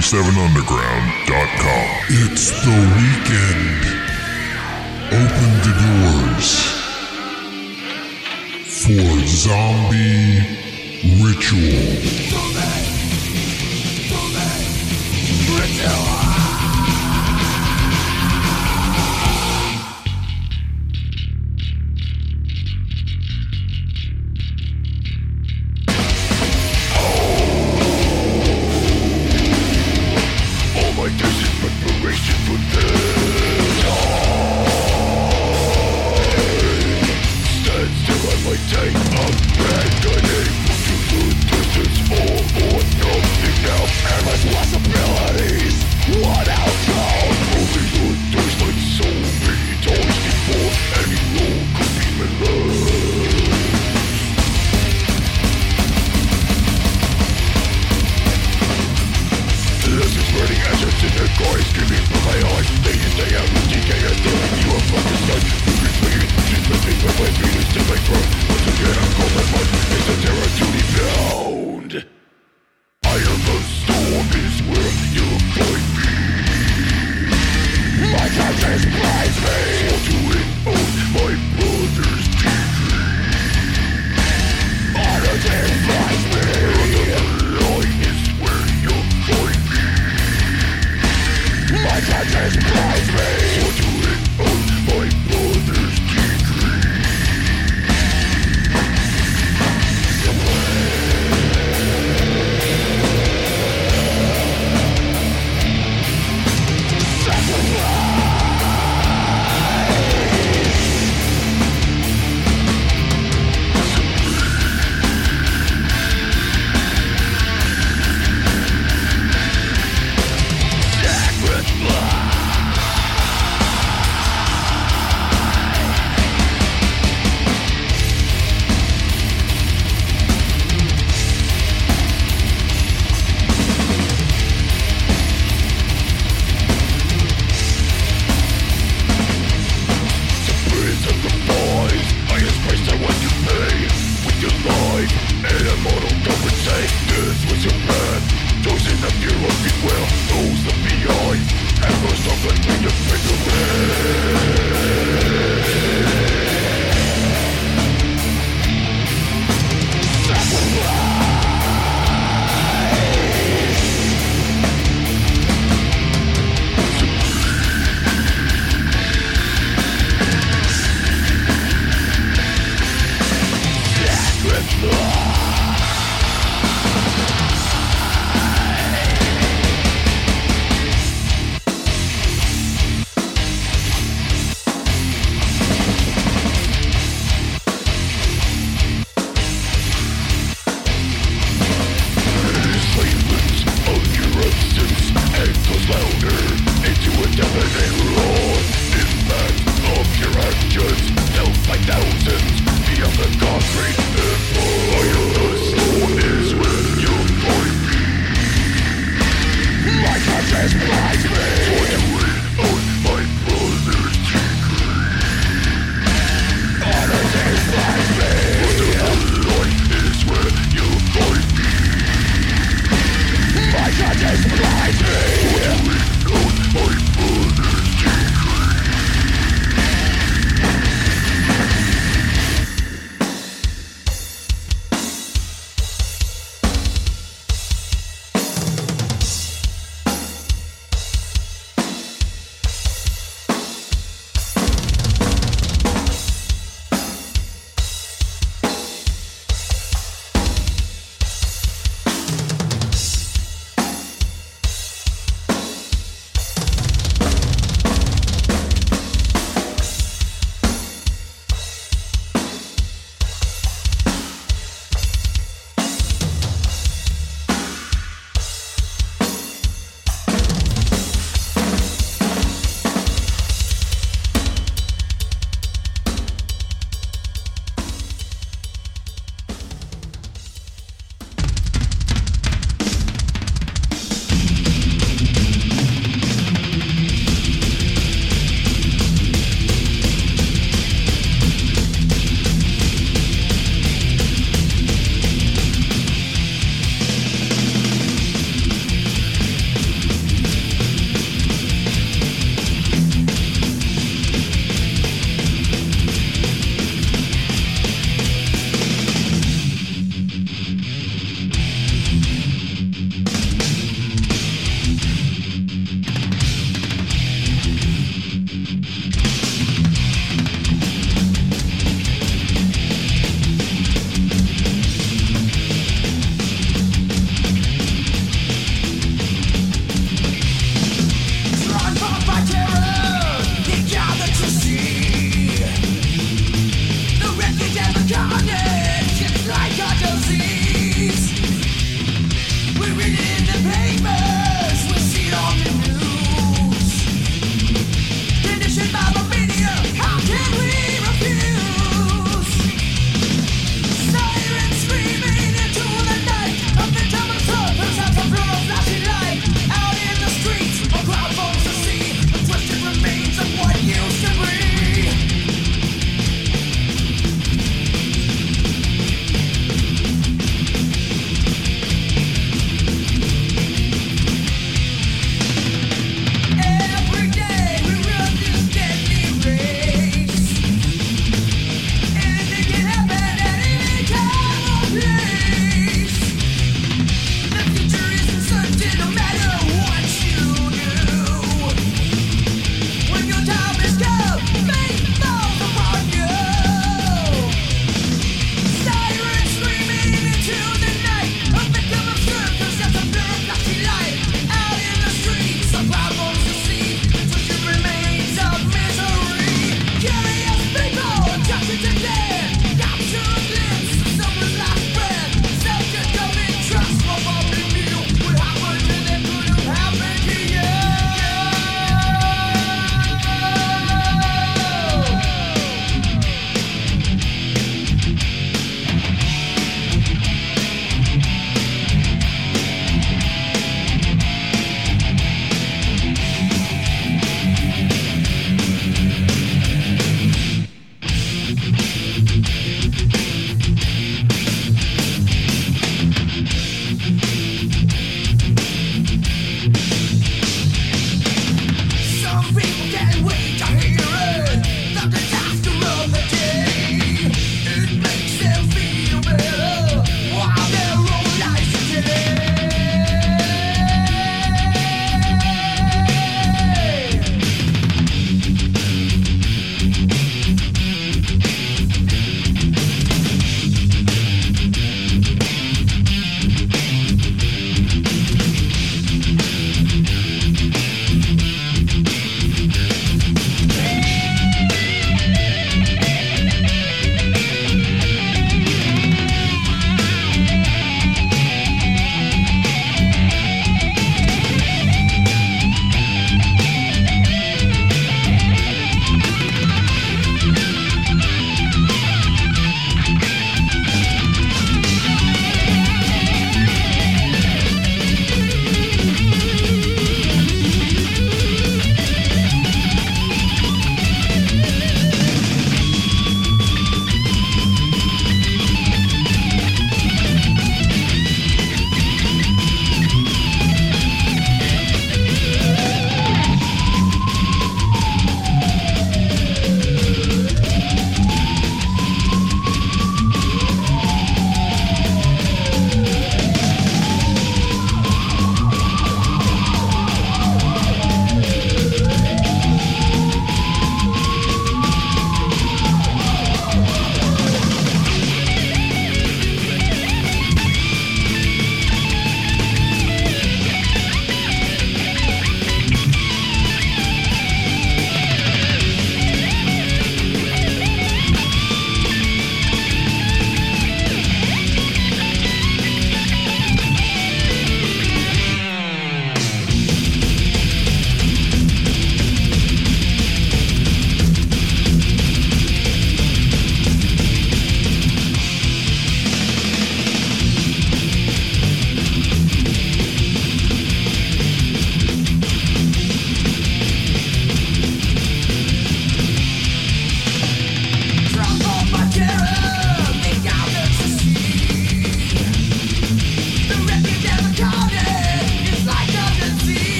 77underground.com. 0.00 1.86
It's 2.08 2.50
the 2.64 2.78
weekend. 2.96 3.84
Open 5.12 5.50
the 5.60 5.74
doors 5.84 6.48
for 8.64 9.06
Zombie 9.26 10.40
Ritual. 11.22 11.84
Zombie, 12.30 12.88
zombie, 14.08 14.64
ritual. 15.60 16.19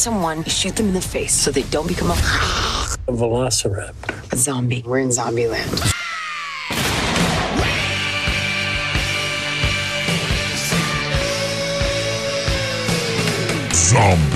If 0.00 0.06
you 0.06 0.12
love 0.12 0.16
someone, 0.16 0.38
you 0.44 0.50
shoot 0.50 0.76
them 0.76 0.88
in 0.88 0.94
the 0.94 1.00
face 1.02 1.34
so 1.34 1.50
they 1.50 1.64
don't 1.64 1.86
become 1.86 2.08
a, 2.08 2.14
A 2.14 2.16
velociraptor. 3.12 4.32
a 4.32 4.36
zombie. 4.36 4.82
We're 4.86 5.00
in 5.00 5.12
zombie 5.12 5.46
land. 5.46 5.68
Zombies. 13.74 14.29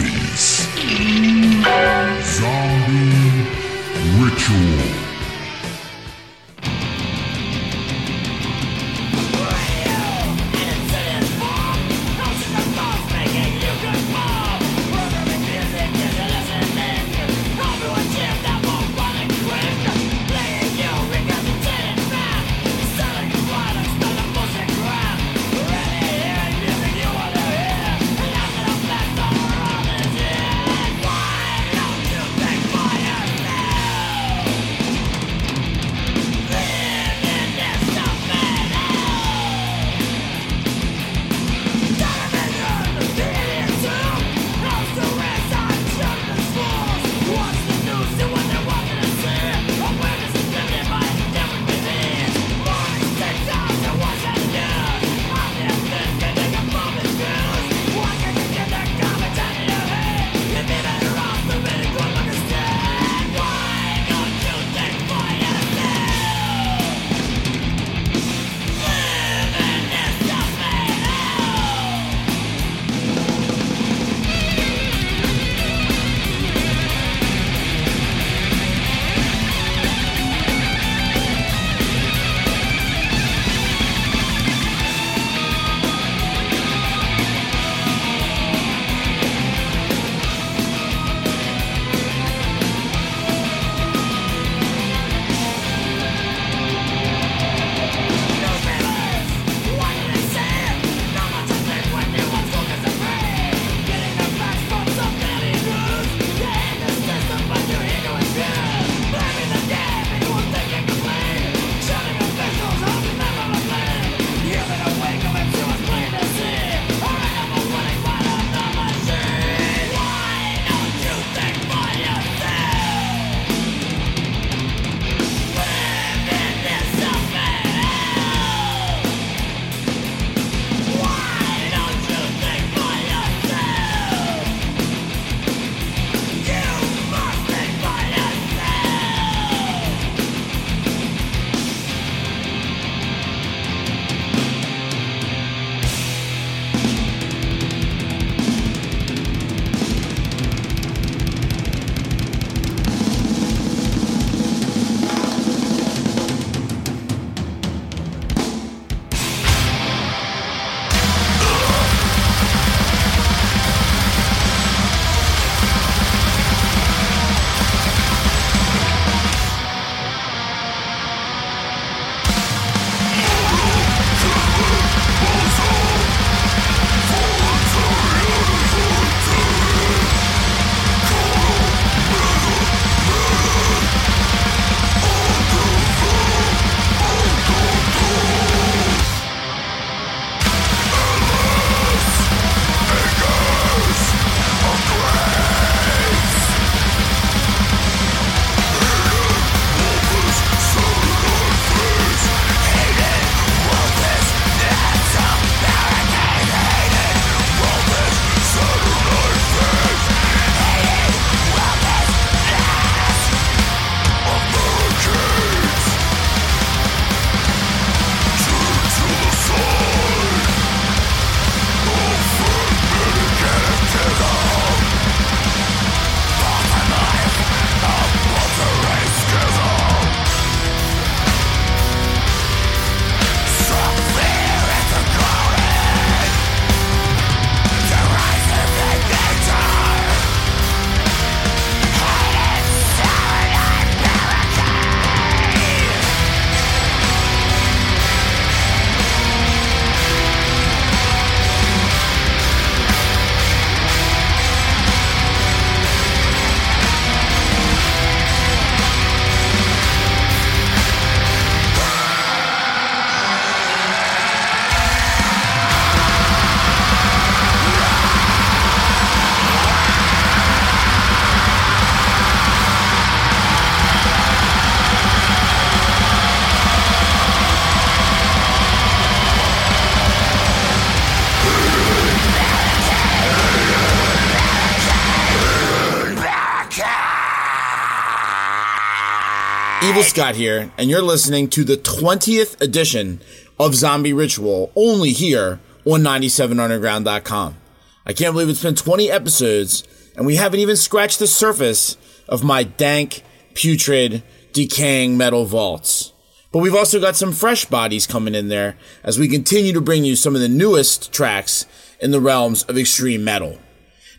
Evil 289.95 290.03
Scott 290.03 290.35
here, 290.35 290.73
and 290.77 290.91
you're 290.91 291.03
listening 291.03 291.47
to 291.51 291.63
the 291.63 291.77
20th 291.77 292.61
edition 292.61 293.21
of 293.61 293.77
Zombie 293.77 294.13
Ritual, 294.13 294.73
only 294.75 295.13
here 295.13 295.61
on 295.85 296.01
97underground.com. 296.01 297.57
I 298.05 298.13
can't 298.13 298.33
believe 298.35 298.49
it's 298.49 298.61
been 298.61 298.75
20 298.75 299.09
episodes, 299.09 299.87
and 300.17 300.27
we 300.27 300.35
haven't 300.35 300.59
even 300.59 300.75
scratched 300.75 301.21
the 301.21 301.29
surface 301.29 301.97
of 302.29 302.43
my 302.43 302.65
dank, 302.65 303.23
putrid, 303.55 304.25
decaying 304.53 305.17
metal 305.17 305.45
vaults. 305.45 306.13
But 306.51 306.59
we've 306.59 306.75
also 306.75 307.01
got 307.01 307.15
some 307.15 307.31
fresh 307.31 307.65
bodies 307.65 308.05
coming 308.05 308.35
in 308.35 308.49
there 308.49 308.77
as 309.05 309.17
we 309.17 309.29
continue 309.29 309.73
to 309.75 309.81
bring 309.81 310.05
you 310.05 310.17
some 310.17 310.35
of 310.35 310.41
the 310.41 310.49
newest 310.49 311.13
tracks 311.13 311.67
in 312.01 312.11
the 312.11 312.21
realms 312.21 312.65
of 312.65 312.77
extreme 312.77 313.23
metal. 313.23 313.61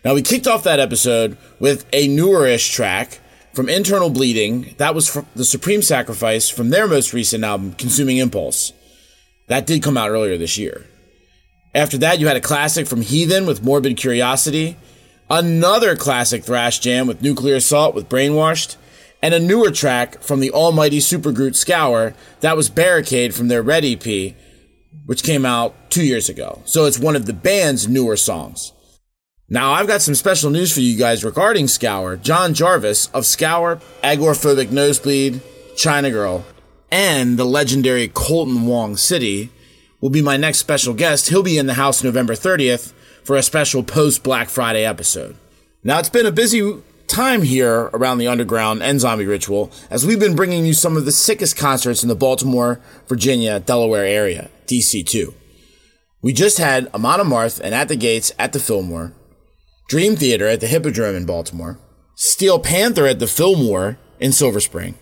Now, 0.06 0.14
we 0.14 0.22
kicked 0.22 0.46
off 0.46 0.64
that 0.64 0.80
episode 0.80 1.36
with 1.60 1.84
a 1.92 2.08
newerish 2.08 2.72
track 2.72 3.20
from 3.56 3.70
Internal 3.70 4.10
Bleeding. 4.10 4.74
That 4.76 4.94
was 4.94 5.18
the 5.34 5.44
Supreme 5.44 5.80
Sacrifice 5.80 6.50
from 6.50 6.68
their 6.68 6.86
most 6.86 7.14
recent 7.14 7.42
album, 7.42 7.72
Consuming 7.72 8.18
Impulse. 8.18 8.74
That 9.48 9.66
did 9.66 9.82
come 9.82 9.96
out 9.96 10.10
earlier 10.10 10.36
this 10.36 10.58
year. 10.58 10.86
After 11.74 11.96
that, 11.98 12.20
you 12.20 12.26
had 12.26 12.36
a 12.36 12.40
classic 12.42 12.86
from 12.86 13.00
Heathen 13.00 13.46
with 13.46 13.64
Morbid 13.64 13.96
Curiosity, 13.96 14.76
another 15.30 15.96
classic 15.96 16.44
thrash 16.44 16.80
jam 16.80 17.06
with 17.06 17.22
Nuclear 17.22 17.56
Assault 17.56 17.94
with 17.94 18.10
Brainwashed, 18.10 18.76
and 19.22 19.32
a 19.32 19.40
newer 19.40 19.70
track 19.70 20.22
from 20.22 20.40
the 20.40 20.50
almighty 20.50 20.98
supergroup 20.98 21.56
Scour 21.56 22.12
that 22.40 22.56
was 22.58 22.68
Barricade 22.68 23.34
from 23.34 23.48
their 23.48 23.62
Red 23.62 23.86
EP, 23.86 24.34
which 25.06 25.22
came 25.22 25.46
out 25.46 25.74
two 25.90 26.04
years 26.04 26.28
ago. 26.28 26.60
So 26.66 26.84
it's 26.84 26.98
one 26.98 27.16
of 27.16 27.24
the 27.24 27.32
band's 27.32 27.88
newer 27.88 28.16
songs. 28.16 28.72
Now, 29.48 29.72
I've 29.72 29.86
got 29.86 30.02
some 30.02 30.16
special 30.16 30.50
news 30.50 30.74
for 30.74 30.80
you 30.80 30.98
guys 30.98 31.24
regarding 31.24 31.68
Scour. 31.68 32.16
John 32.16 32.52
Jarvis 32.52 33.06
of 33.14 33.24
Scour, 33.24 33.80
Agoraphobic 34.02 34.72
Nosebleed, 34.72 35.40
China 35.76 36.10
Girl, 36.10 36.44
and 36.90 37.38
the 37.38 37.44
legendary 37.44 38.08
Colton 38.08 38.66
Wong 38.66 38.96
City 38.96 39.50
will 40.00 40.10
be 40.10 40.20
my 40.20 40.36
next 40.36 40.58
special 40.58 40.94
guest. 40.94 41.28
He'll 41.28 41.44
be 41.44 41.58
in 41.58 41.66
the 41.66 41.74
house 41.74 42.02
November 42.02 42.34
30th 42.34 42.92
for 43.22 43.36
a 43.36 43.42
special 43.42 43.84
post 43.84 44.24
Black 44.24 44.48
Friday 44.48 44.84
episode. 44.84 45.36
Now, 45.84 46.00
it's 46.00 46.08
been 46.08 46.26
a 46.26 46.32
busy 46.32 46.82
time 47.06 47.42
here 47.42 47.82
around 47.94 48.18
the 48.18 48.26
underground 48.26 48.82
and 48.82 48.98
zombie 48.98 49.26
ritual 49.26 49.70
as 49.90 50.04
we've 50.04 50.18
been 50.18 50.34
bringing 50.34 50.66
you 50.66 50.74
some 50.74 50.96
of 50.96 51.04
the 51.04 51.12
sickest 51.12 51.56
concerts 51.56 52.02
in 52.02 52.08
the 52.08 52.16
Baltimore, 52.16 52.80
Virginia, 53.06 53.60
Delaware 53.60 54.04
area, 54.04 54.50
DC2. 54.66 55.32
We 56.20 56.32
just 56.32 56.58
had 56.58 56.88
Amon 56.92 57.20
Amarth 57.20 57.60
and 57.60 57.76
At 57.76 57.86
the 57.86 57.94
Gates 57.94 58.32
at 58.40 58.52
the 58.52 58.58
Fillmore, 58.58 59.12
Dream 59.88 60.16
Theater 60.16 60.48
at 60.48 60.60
the 60.60 60.66
Hippodrome 60.66 61.14
in 61.14 61.26
Baltimore, 61.26 61.78
Steel 62.16 62.58
Panther 62.58 63.06
at 63.06 63.20
the 63.20 63.28
Fillmore 63.28 63.98
in 64.18 64.32
Silver 64.32 64.58
Spring. 64.58 64.96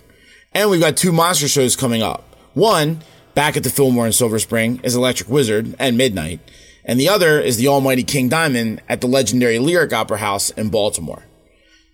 And 0.52 0.68
we've 0.68 0.80
got 0.80 0.98
two 0.98 1.10
monster 1.10 1.48
shows 1.48 1.74
coming 1.74 2.02
up. 2.02 2.36
One, 2.52 3.00
back 3.34 3.56
at 3.56 3.62
the 3.62 3.70
Fillmore 3.70 4.04
in 4.04 4.12
Silver 4.12 4.38
Spring, 4.38 4.80
is 4.84 4.94
Electric 4.94 5.30
Wizard 5.30 5.74
and 5.78 5.96
Midnight. 5.96 6.40
And 6.84 7.00
the 7.00 7.08
other 7.08 7.40
is 7.40 7.56
the 7.56 7.66
almighty 7.66 8.04
King 8.04 8.28
Diamond 8.28 8.82
at 8.86 9.00
the 9.00 9.06
legendary 9.06 9.58
Lyric 9.58 9.94
Opera 9.94 10.18
House 10.18 10.50
in 10.50 10.68
Baltimore. 10.68 11.24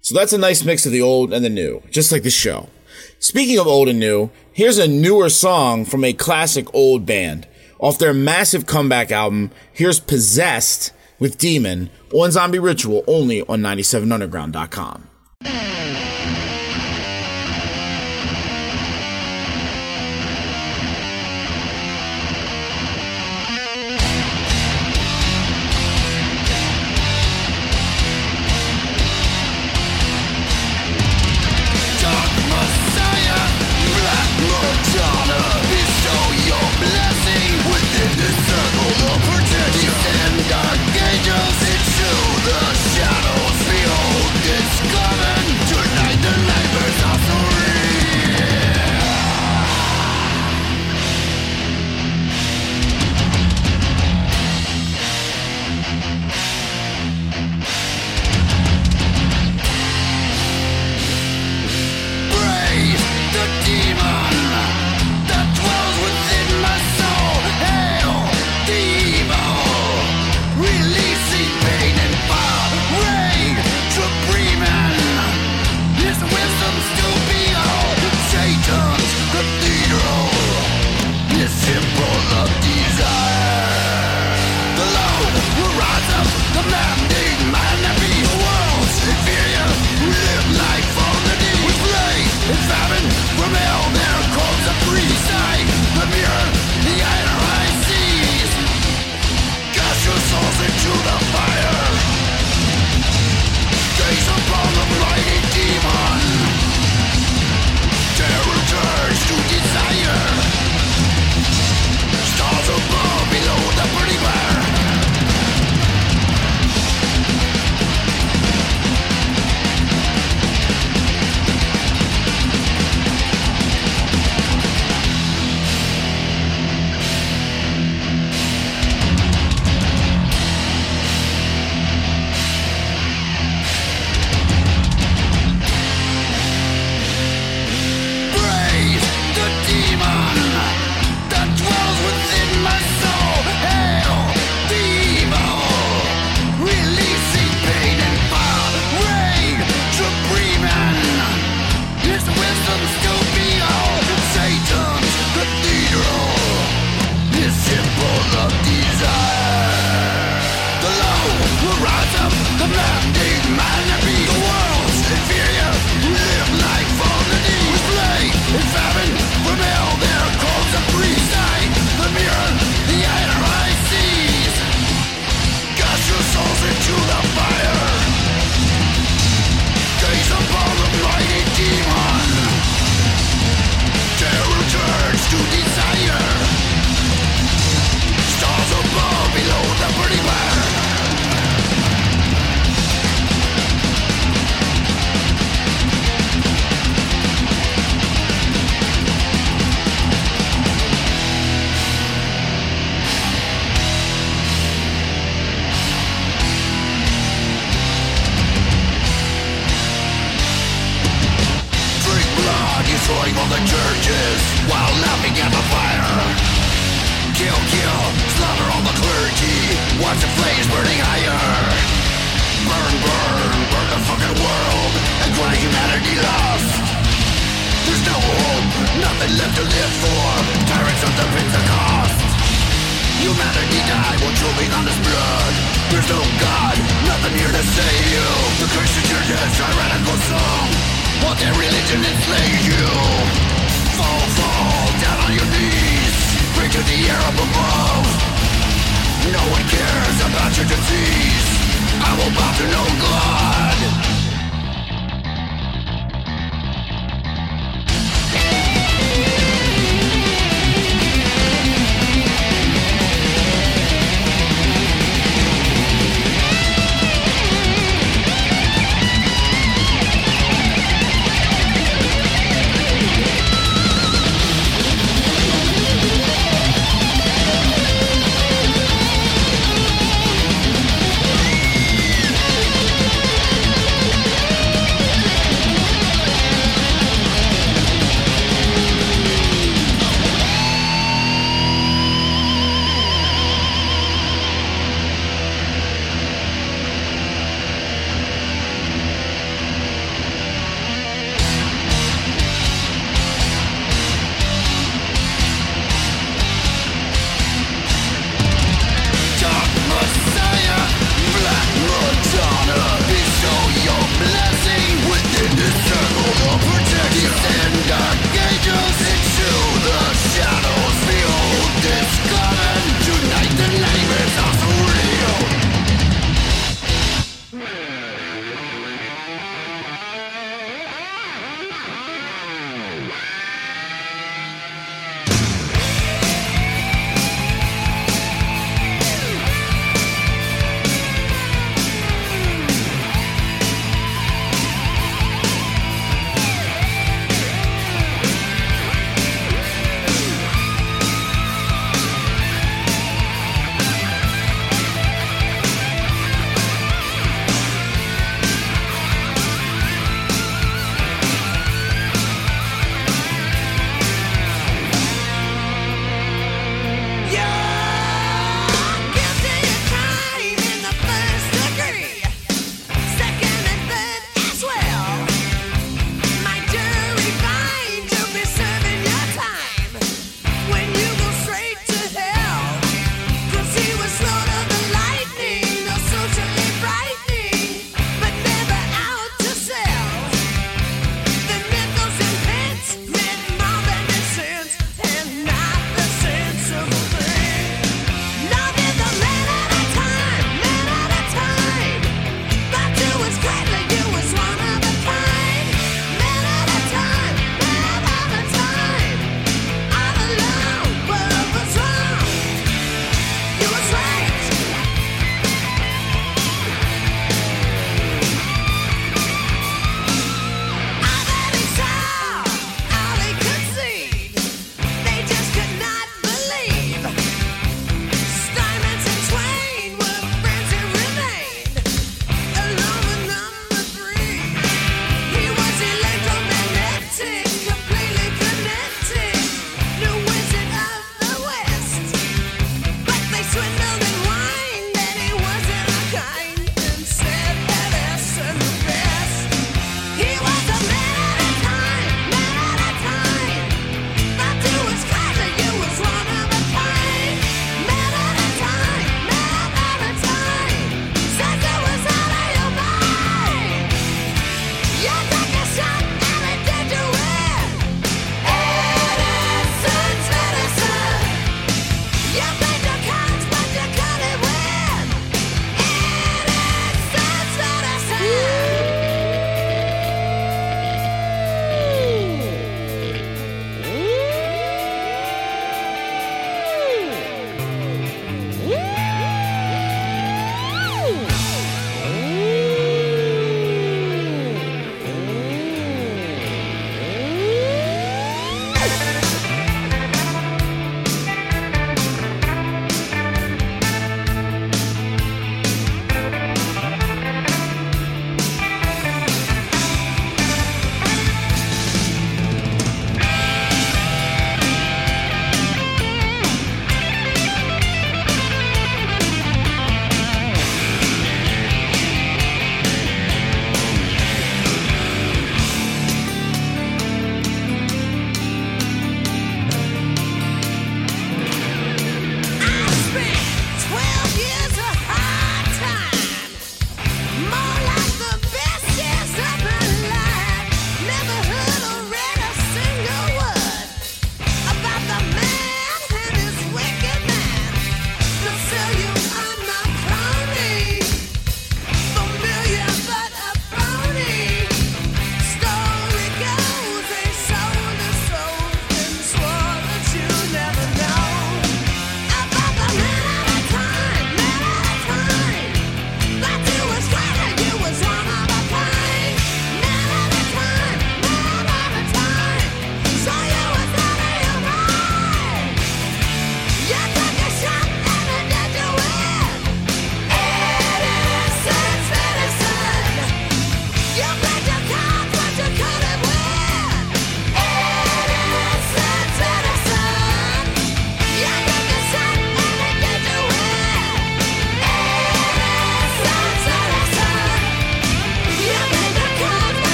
So 0.00 0.12
that's 0.16 0.32
a 0.32 0.38
nice 0.38 0.64
mix 0.64 0.84
of 0.84 0.90
the 0.90 1.00
old 1.00 1.32
and 1.32 1.44
the 1.44 1.48
new, 1.48 1.84
just 1.90 2.10
like 2.10 2.24
the 2.24 2.30
show. 2.30 2.70
Speaking 3.20 3.60
of 3.60 3.68
old 3.68 3.88
and 3.88 4.00
new, 4.00 4.30
here's 4.52 4.78
a 4.78 4.88
newer 4.88 5.28
song 5.28 5.84
from 5.84 6.02
a 6.02 6.12
classic 6.12 6.66
old 6.74 7.06
band. 7.06 7.46
Off 7.78 7.98
their 7.98 8.12
massive 8.12 8.66
comeback 8.66 9.12
album, 9.12 9.52
here's 9.72 10.00
Possessed 10.00 10.92
with 11.20 11.38
Demon 11.38 11.90
on 12.12 12.32
Zombie 12.32 12.58
Ritual 12.58 13.04
only 13.06 13.42
on 13.42 13.60
97underground.com. 13.60 15.06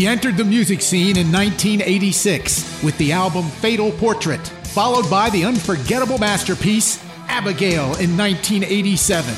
He 0.00 0.06
entered 0.06 0.38
the 0.38 0.44
music 0.44 0.80
scene 0.80 1.18
in 1.18 1.30
1986 1.30 2.82
with 2.82 2.96
the 2.96 3.12
album 3.12 3.50
Fatal 3.60 3.92
Portrait, 3.92 4.40
followed 4.72 5.10
by 5.10 5.28
the 5.28 5.44
unforgettable 5.44 6.16
masterpiece 6.16 7.04
Abigail 7.28 7.84
in 7.98 8.16
1987. 8.16 9.34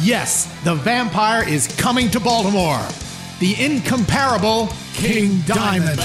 Yes, 0.00 0.46
the 0.64 0.74
vampire 0.74 1.46
is 1.46 1.68
coming 1.76 2.10
to 2.12 2.18
Baltimore. 2.18 2.80
The 3.40 3.62
incomparable 3.62 4.70
King 4.94 5.42
Diamond. 5.44 6.00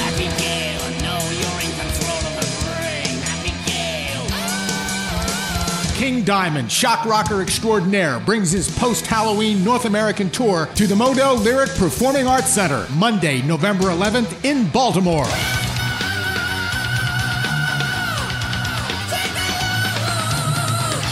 King 6.02 6.24
Diamond, 6.24 6.72
shock 6.72 7.06
rocker 7.06 7.44
extraordinaire, 7.44 8.20
brings 8.22 8.52
his 8.52 8.76
post 8.80 9.06
Halloween 9.06 9.64
North 9.64 9.86
American 9.86 10.32
tour 10.32 10.68
to 10.74 10.88
the 10.88 10.96
Modell 10.96 11.40
Lyric 11.40 11.70
Performing 11.76 12.26
Arts 12.26 12.50
Center 12.50 12.88
Monday, 12.96 13.44
November 13.44 13.90
11th 13.90 14.44
in 14.44 14.68
Baltimore. 14.70 15.26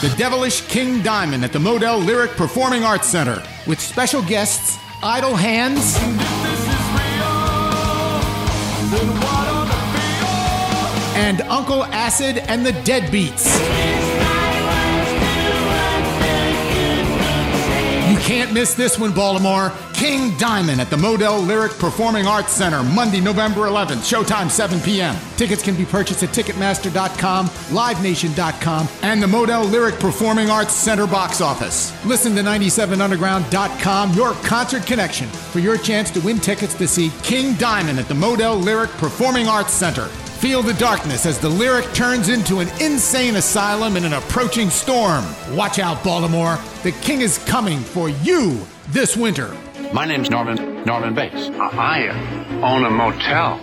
The 0.01 0.11
Devilish 0.17 0.61
King 0.61 1.03
Diamond 1.03 1.45
at 1.45 1.53
the 1.53 1.59
Modell 1.59 2.03
Lyric 2.03 2.31
Performing 2.31 2.83
Arts 2.83 3.07
Center 3.07 3.43
with 3.67 3.79
special 3.79 4.23
guests 4.23 4.79
Idle 5.03 5.35
Hands 5.35 5.97
and 11.15 11.41
Uncle 11.41 11.83
Acid 11.83 12.39
and 12.39 12.65
the 12.65 12.71
Deadbeats. 12.71 14.08
Can't 18.29 18.53
miss 18.53 18.75
this 18.75 18.99
one, 18.99 19.11
Baltimore. 19.11 19.73
King 19.91 20.37
Diamond 20.37 20.79
at 20.79 20.91
the 20.91 20.95
Modell 20.95 21.43
Lyric 21.43 21.71
Performing 21.79 22.27
Arts 22.27 22.51
Center, 22.51 22.83
Monday, 22.83 23.19
November 23.19 23.61
11th, 23.61 24.05
showtime 24.05 24.51
7 24.51 24.79
p.m. 24.81 25.15
Tickets 25.35 25.63
can 25.63 25.75
be 25.75 25.83
purchased 25.83 26.21
at 26.21 26.29
Ticketmaster.com, 26.29 27.47
LiveNation.com, 27.47 28.87
and 29.01 29.19
the 29.19 29.25
Modell 29.25 29.67
Lyric 29.71 29.99
Performing 29.99 30.51
Arts 30.51 30.75
Center 30.75 31.07
box 31.07 31.41
office. 31.41 31.91
Listen 32.05 32.35
to 32.35 32.43
97underground.com, 32.43 34.13
your 34.13 34.33
concert 34.33 34.85
connection, 34.85 35.27
for 35.27 35.57
your 35.57 35.79
chance 35.79 36.11
to 36.11 36.19
win 36.19 36.37
tickets 36.37 36.75
to 36.75 36.87
see 36.87 37.11
King 37.23 37.55
Diamond 37.55 37.97
at 37.97 38.07
the 38.07 38.13
Modell 38.13 38.63
Lyric 38.63 38.91
Performing 38.91 39.47
Arts 39.47 39.73
Center. 39.73 40.07
Feel 40.39 40.61
the 40.61 40.73
darkness 40.75 41.25
as 41.25 41.37
the 41.37 41.49
lyric 41.49 41.83
turns 41.93 42.29
into 42.29 42.59
an 42.59 42.69
insane 42.81 43.35
asylum 43.35 43.97
in 43.97 44.05
an 44.05 44.13
approaching 44.13 44.69
storm. 44.69 45.25
Watch 45.51 45.79
out, 45.79 46.01
Baltimore. 46.01 46.57
The 46.81 46.93
king 46.93 47.19
is 47.19 47.39
coming 47.39 47.79
for 47.79 48.07
you 48.07 48.65
this 48.87 49.17
winter. 49.17 49.53
My 49.91 50.05
name's 50.05 50.29
Norman 50.29 50.85
Norman 50.85 51.13
Bates. 51.13 51.49
I 51.59 52.07
own 52.63 52.85
a 52.85 52.89
motel 52.89 53.57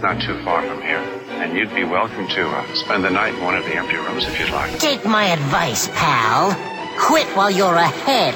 not 0.00 0.22
too 0.22 0.40
far 0.44 0.62
from 0.62 0.80
here, 0.80 1.00
and 1.40 1.58
you'd 1.58 1.74
be 1.74 1.82
welcome 1.82 2.28
to 2.28 2.48
uh, 2.50 2.74
spend 2.74 3.02
the 3.02 3.10
night 3.10 3.34
in 3.34 3.42
one 3.42 3.56
of 3.56 3.64
the 3.64 3.74
empty 3.74 3.96
rooms 3.96 4.26
if 4.26 4.38
you'd 4.38 4.50
like. 4.50 4.78
Take 4.78 5.04
my 5.04 5.24
advice, 5.24 5.88
pal. 5.88 6.54
Quit 7.00 7.26
while 7.36 7.50
you're 7.50 7.74
ahead. 7.74 8.34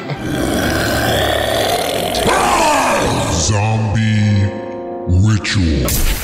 Zombie 3.33 4.51
Ritual. 5.29 6.20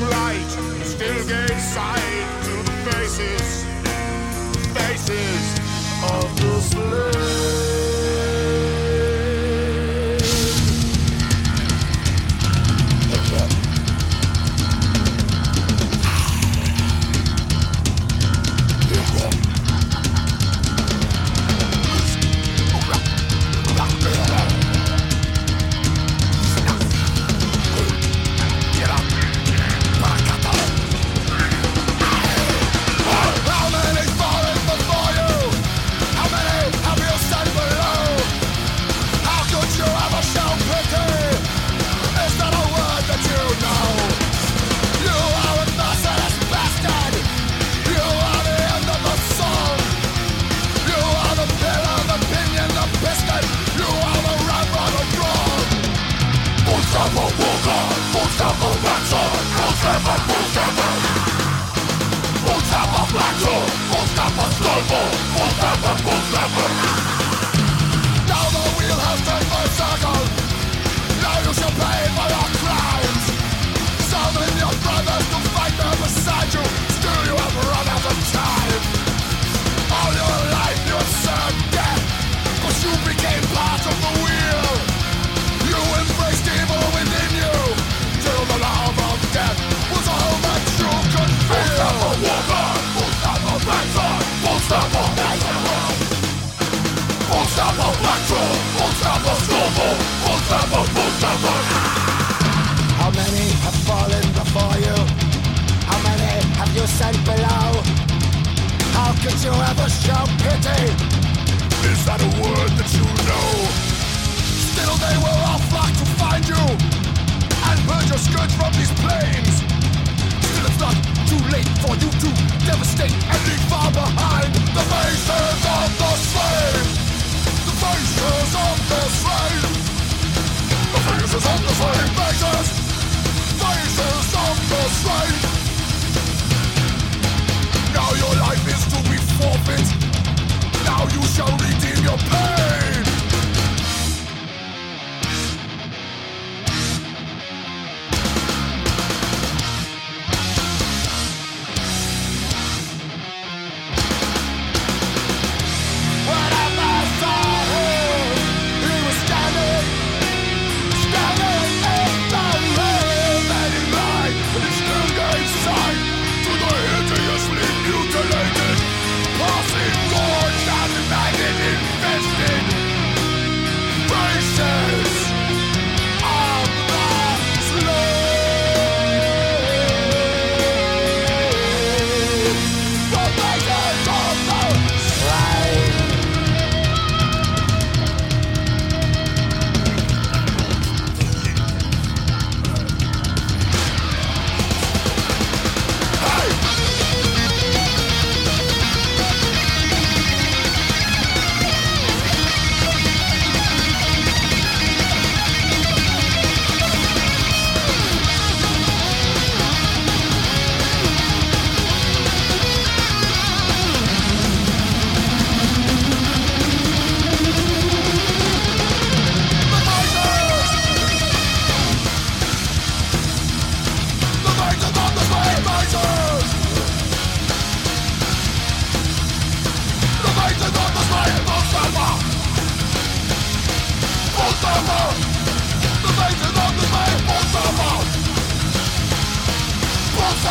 Light 0.00 0.48
still 0.84 1.28
gave 1.28 1.60
sight 1.60 2.26
to 2.44 2.50
the 2.64 2.72
faces, 2.90 3.64
faces 4.72 5.60
of 6.10 6.36
the 6.40 6.60
slain. 6.60 7.61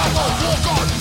A 0.04 1.01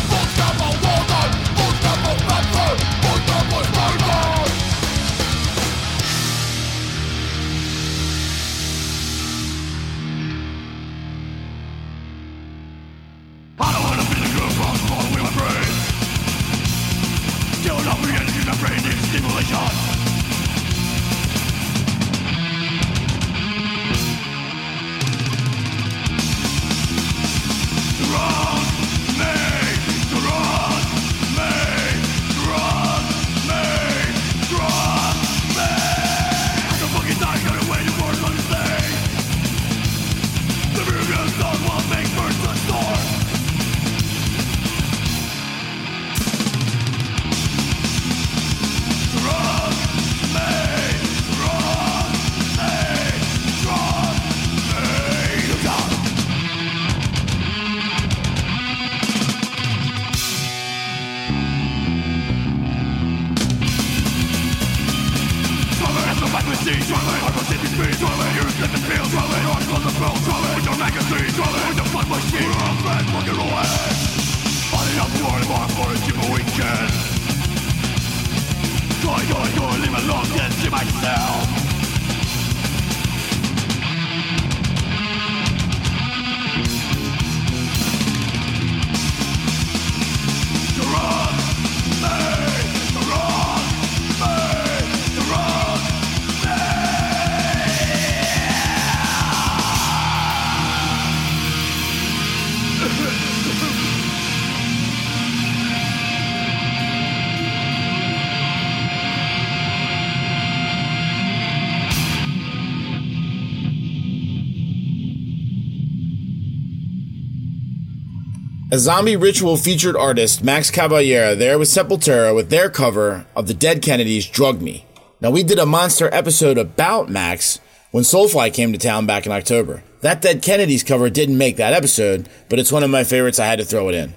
zombie 118.81 119.15
ritual 119.15 119.59
featured 119.59 119.95
artist 119.95 120.43
Max 120.43 120.71
Cavalera 120.71 121.37
there 121.37 121.59
with 121.59 121.69
Sepultura 121.69 122.35
with 122.35 122.49
their 122.49 122.71
cover 122.71 123.27
of 123.37 123.47
the 123.47 123.53
Dead 123.53 123.83
Kennedys' 123.83 124.27
Drug 124.27 124.63
Me. 124.63 124.87
Now 125.21 125.31
we 125.31 125.43
did 125.43 125.59
a 125.59 125.67
monster 125.67 126.09
episode 126.15 126.57
about 126.57 127.11
Max 127.11 127.61
when 127.91 128.05
Soulfly 128.05 128.55
came 128.55 128.73
to 128.73 128.79
town 128.79 129.05
back 129.05 129.27
in 129.27 129.33
October. 129.33 129.83
That 130.01 130.23
Dead 130.23 130.41
Kennedys 130.41 130.83
cover 130.83 131.11
didn't 131.11 131.37
make 131.37 131.59
that 131.59 131.75
episode, 131.75 132.27
but 132.49 132.59
it's 132.59 132.73
one 132.73 132.83
of 132.83 132.89
my 132.89 133.05
favorites. 133.05 133.39
I 133.39 133.49
had 133.49 133.59
to 133.59 133.67
throw 133.67 133.91
it 133.91 133.95
in. 133.95 134.15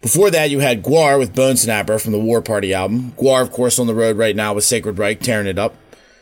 Before 0.00 0.30
that, 0.30 0.48
you 0.50 0.60
had 0.60 0.84
Gwar 0.84 1.18
with 1.18 1.34
Bone 1.34 1.56
Snapper 1.56 1.98
from 1.98 2.12
the 2.12 2.20
War 2.20 2.40
Party 2.40 2.72
album. 2.72 3.14
Gwar, 3.18 3.42
of 3.42 3.50
course, 3.50 3.80
on 3.80 3.88
the 3.88 3.96
road 3.96 4.16
right 4.16 4.36
now 4.36 4.54
with 4.54 4.62
Sacred 4.62 4.96
Reich, 4.96 5.18
tearing 5.18 5.48
it 5.48 5.58
up. 5.58 5.74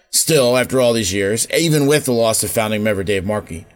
Still, 0.08 0.56
after 0.56 0.80
all 0.80 0.94
these 0.94 1.12
years, 1.12 1.46
even 1.50 1.86
with 1.86 2.06
the 2.06 2.12
loss 2.12 2.42
of 2.42 2.50
founding 2.50 2.82
member 2.82 3.04
Dave 3.04 3.24
Brockie. 3.24 3.66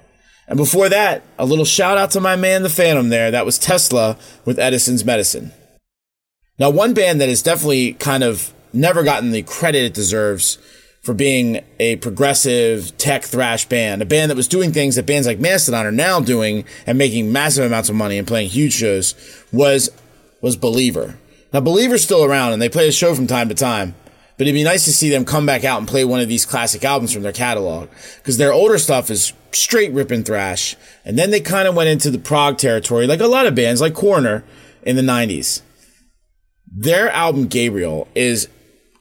And 0.49 0.57
before 0.57 0.89
that, 0.89 1.23
a 1.39 1.47
little 1.47 1.65
shout 1.65 1.99
out 1.99 2.13
to 2.13 2.21
my 2.21 2.37
man, 2.37 2.63
the 2.63 2.69
Phantom 2.69 3.09
there. 3.09 3.31
That 3.31 3.45
was 3.45 3.59
Tesla 3.59 4.17
with 4.45 4.59
Edison's 4.59 5.05
Medicine. 5.05 5.53
Now, 6.59 6.71
one 6.71 6.95
band 6.95 7.21
that 7.21 7.29
has 7.29 7.43
definitely 7.43 7.95
kind 7.95 8.23
of 8.23 8.53
never 8.73 9.03
gotten 9.03 9.33
the 9.33 9.43
credit 9.43 9.85
it 9.85 9.95
deserves 9.95 10.59
for 11.03 11.15
being 11.15 11.63
a 11.79 11.97
progressive 11.97 12.97
tech 12.99 13.23
thrash 13.23 13.65
band, 13.67 14.03
a 14.03 14.07
band 14.07 14.31
that 14.31 14.37
was 14.37 14.49
doing 14.49 14.73
things 14.73 14.97
that 14.97 15.07
bands 15.07 15.27
like 15.27 15.39
Mastodon 15.39 15.87
are 15.87 15.93
now 15.93 16.21
doing 16.21 16.65
and 16.87 16.99
making 16.99 17.31
massive 17.31 17.65
amounts 17.65 17.89
of 17.89 17.95
money 17.95 18.19
and 18.19 18.27
playing 18.27 18.49
huge 18.49 18.73
shows, 18.73 19.15
was 19.53 19.91
was 20.41 20.57
Believer. 20.57 21.17
Now, 21.53 21.61
Believer's 21.61 22.03
still 22.03 22.25
around 22.25 22.53
and 22.53 22.61
they 22.61 22.69
play 22.69 22.89
a 22.89 22.93
show 22.93 23.15
from 23.15 23.27
time 23.27 23.49
to 23.49 23.55
time, 23.55 23.95
but 24.37 24.47
it'd 24.47 24.55
be 24.55 24.65
nice 24.65 24.85
to 24.85 24.93
see 24.93 25.09
them 25.09 25.25
come 25.25 25.47
back 25.47 25.65
out 25.65 25.79
and 25.79 25.89
play 25.89 26.05
one 26.05 26.21
of 26.21 26.29
these 26.29 26.45
classic 26.45 26.85
albums 26.85 27.13
from 27.13 27.23
their 27.23 27.33
catalog 27.33 27.89
because 28.19 28.37
their 28.37 28.53
older 28.53 28.79
stuff 28.79 29.11
is 29.11 29.33
straight 29.53 29.93
ripping 29.93 30.25
thrash. 30.25 30.77
And 31.05 31.19
then 31.19 31.31
they 31.31 31.41
kind 31.41 31.67
of 31.67 31.75
went 31.75 31.89
into 31.89 32.11
the 32.11 32.19
prog 32.19 32.59
territory, 32.59 33.07
like 33.07 33.21
a 33.21 33.27
lot 33.27 33.47
of 33.47 33.55
bands, 33.55 33.81
like 33.81 33.95
Coroner 33.95 34.45
in 34.83 34.97
the 34.97 35.03
90s. 35.03 35.63
Their 36.71 37.11
album 37.11 37.47
Gabriel 37.47 38.09
is 38.15 38.49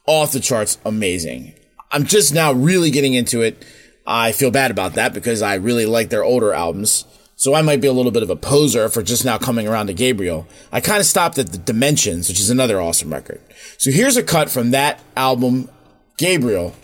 off 0.08 0.32
the 0.32 0.40
charts 0.40 0.78
amazing. 0.86 1.54
I'm 1.92 2.06
just 2.06 2.34
now 2.34 2.54
really 2.54 2.92
getting 2.92 3.14
into 3.14 3.42
it. 3.42 3.66
I 4.08 4.32
feel 4.32 4.52
bad 4.52 4.72
about 4.72 4.94
that 4.94 5.14
because 5.14 5.42
I 5.42 5.56
really 5.56 5.86
like 5.86 6.10
their 6.10 6.24
older 6.24 6.54
albums. 6.54 7.06
So 7.38 7.54
I 7.54 7.62
might 7.62 7.82
be 7.82 7.88
a 7.88 7.94
little 7.94 8.12
bit 8.12 8.24
of 8.24 8.30
a 8.30 8.36
poser 8.36 8.88
for 8.88 9.04
just 9.04 9.26
now 9.26 9.38
coming 9.38 9.68
around 9.68 9.88
to 9.88 9.94
Gabriel. 9.94 10.48
I 10.72 10.80
kind 10.80 11.00
of 11.00 11.06
stopped 11.06 11.38
at 11.38 11.52
the 11.52 11.58
Dimensions, 11.58 12.30
which 12.30 12.40
is 12.40 12.50
another 12.50 12.80
awesome 12.80 13.12
record. 13.12 13.42
So 13.78 13.92
here's 13.92 14.16
a 14.16 14.24
cut 14.24 14.50
from 14.50 14.72
that 14.72 15.02
album, 15.18 15.70
Gabriel, 16.18 16.76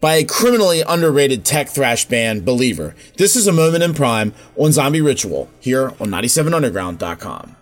by 0.00 0.16
a 0.16 0.24
criminally 0.24 0.82
underrated 0.82 1.44
tech 1.44 1.68
thrash 1.68 2.06
band, 2.06 2.44
Believer. 2.44 2.96
This 3.18 3.36
is 3.36 3.46
a 3.46 3.52
moment 3.52 3.84
in 3.84 3.94
prime 3.94 4.34
on 4.56 4.72
Zombie 4.72 5.00
Ritual 5.00 5.48
here 5.60 5.90
on 6.00 6.08
97underground.com. 6.08 7.56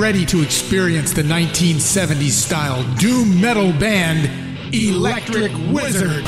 ready 0.00 0.24
to 0.24 0.40
experience 0.40 1.12
the 1.12 1.22
1970s 1.22 2.30
style 2.30 2.82
doom 2.94 3.38
metal 3.38 3.70
band 3.72 4.30
Electric 4.74 5.52
Wizard. 5.70 6.24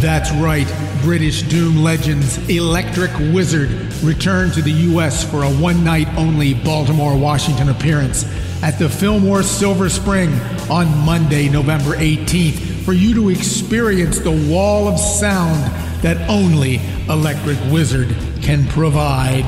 That's 0.00 0.30
right, 0.34 0.72
British 1.02 1.42
Doom 1.42 1.82
legends 1.82 2.38
Electric 2.48 3.10
Wizard 3.34 3.70
returned 4.04 4.54
to 4.54 4.62
the 4.62 4.70
U.S. 4.70 5.28
for 5.28 5.42
a 5.42 5.50
one 5.50 5.82
night 5.82 6.06
only 6.16 6.54
Baltimore, 6.54 7.18
Washington 7.18 7.70
appearance 7.70 8.24
at 8.62 8.78
the 8.78 8.88
Fillmore 8.88 9.42
Silver 9.42 9.88
Spring 9.88 10.32
on 10.70 10.86
Monday, 11.04 11.48
November 11.48 11.96
18th 11.96 12.67
for 12.88 12.94
you 12.94 13.12
to 13.12 13.28
experience 13.28 14.18
the 14.18 14.48
wall 14.50 14.88
of 14.88 14.98
sound 14.98 15.62
that 16.02 16.16
only 16.26 16.80
Electric 17.10 17.58
Wizard 17.70 18.08
can 18.40 18.66
provide. 18.68 19.44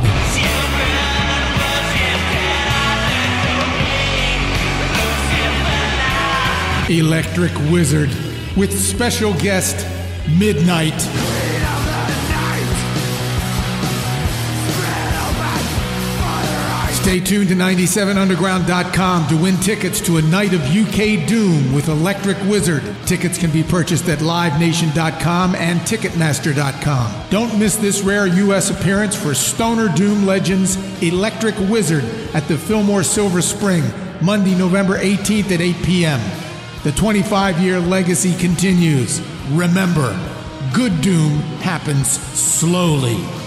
Electric 6.91 7.53
Wizard 7.73 8.11
with 8.59 8.79
special 8.79 9.33
guest 9.33 9.87
Midnight. 10.39 11.40
Stay 17.11 17.19
tuned 17.19 17.49
to 17.49 17.57
97underground.com 17.57 19.27
to 19.27 19.37
win 19.37 19.57
tickets 19.57 20.01
to 20.01 20.19
a 20.19 20.23
night 20.23 20.53
of 20.53 20.61
UK 20.61 21.27
Doom 21.27 21.75
with 21.75 21.89
Electric 21.89 22.39
Wizard. 22.45 22.85
Tickets 23.05 23.37
can 23.37 23.51
be 23.51 23.65
purchased 23.65 24.09
at 24.09 24.21
livenation.com 24.21 25.57
and 25.57 25.81
ticketmaster.com. 25.81 27.29
Don't 27.29 27.59
miss 27.59 27.75
this 27.75 28.03
rare 28.03 28.29
US 28.29 28.71
appearance 28.71 29.17
for 29.17 29.35
Stoner 29.35 29.93
Doom 29.97 30.25
legends 30.25 30.77
Electric 31.03 31.59
Wizard 31.69 32.05
at 32.33 32.47
the 32.47 32.57
Fillmore 32.57 33.03
Silver 33.03 33.43
Spring, 33.43 33.83
Monday, 34.23 34.55
November 34.55 34.97
18th 34.97 35.51
at 35.51 35.61
8 35.61 35.83
p.m. 35.83 36.21
The 36.85 36.93
25 36.93 37.59
year 37.59 37.81
legacy 37.81 38.37
continues. 38.39 39.21
Remember, 39.51 40.17
good 40.73 41.01
doom 41.01 41.39
happens 41.59 42.09
slowly. 42.09 43.40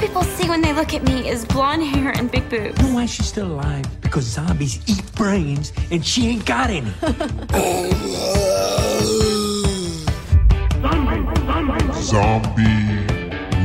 All 0.00 0.06
people 0.06 0.22
see 0.22 0.48
when 0.48 0.62
they 0.62 0.72
look 0.72 0.94
at 0.94 1.02
me 1.02 1.28
is 1.28 1.44
blonde 1.44 1.82
hair 1.82 2.12
and 2.12 2.30
big 2.30 2.48
boobs. 2.48 2.80
You 2.80 2.88
know 2.88 2.94
why 2.94 3.04
she's 3.04 3.26
still 3.26 3.48
alive? 3.48 3.84
Because 4.00 4.24
zombies 4.24 4.80
eat 4.88 5.04
brains 5.14 5.74
and 5.90 6.06
she 6.06 6.28
ain't 6.28 6.46
got 6.46 6.70
any. 6.70 6.90
Zombie 12.00 13.04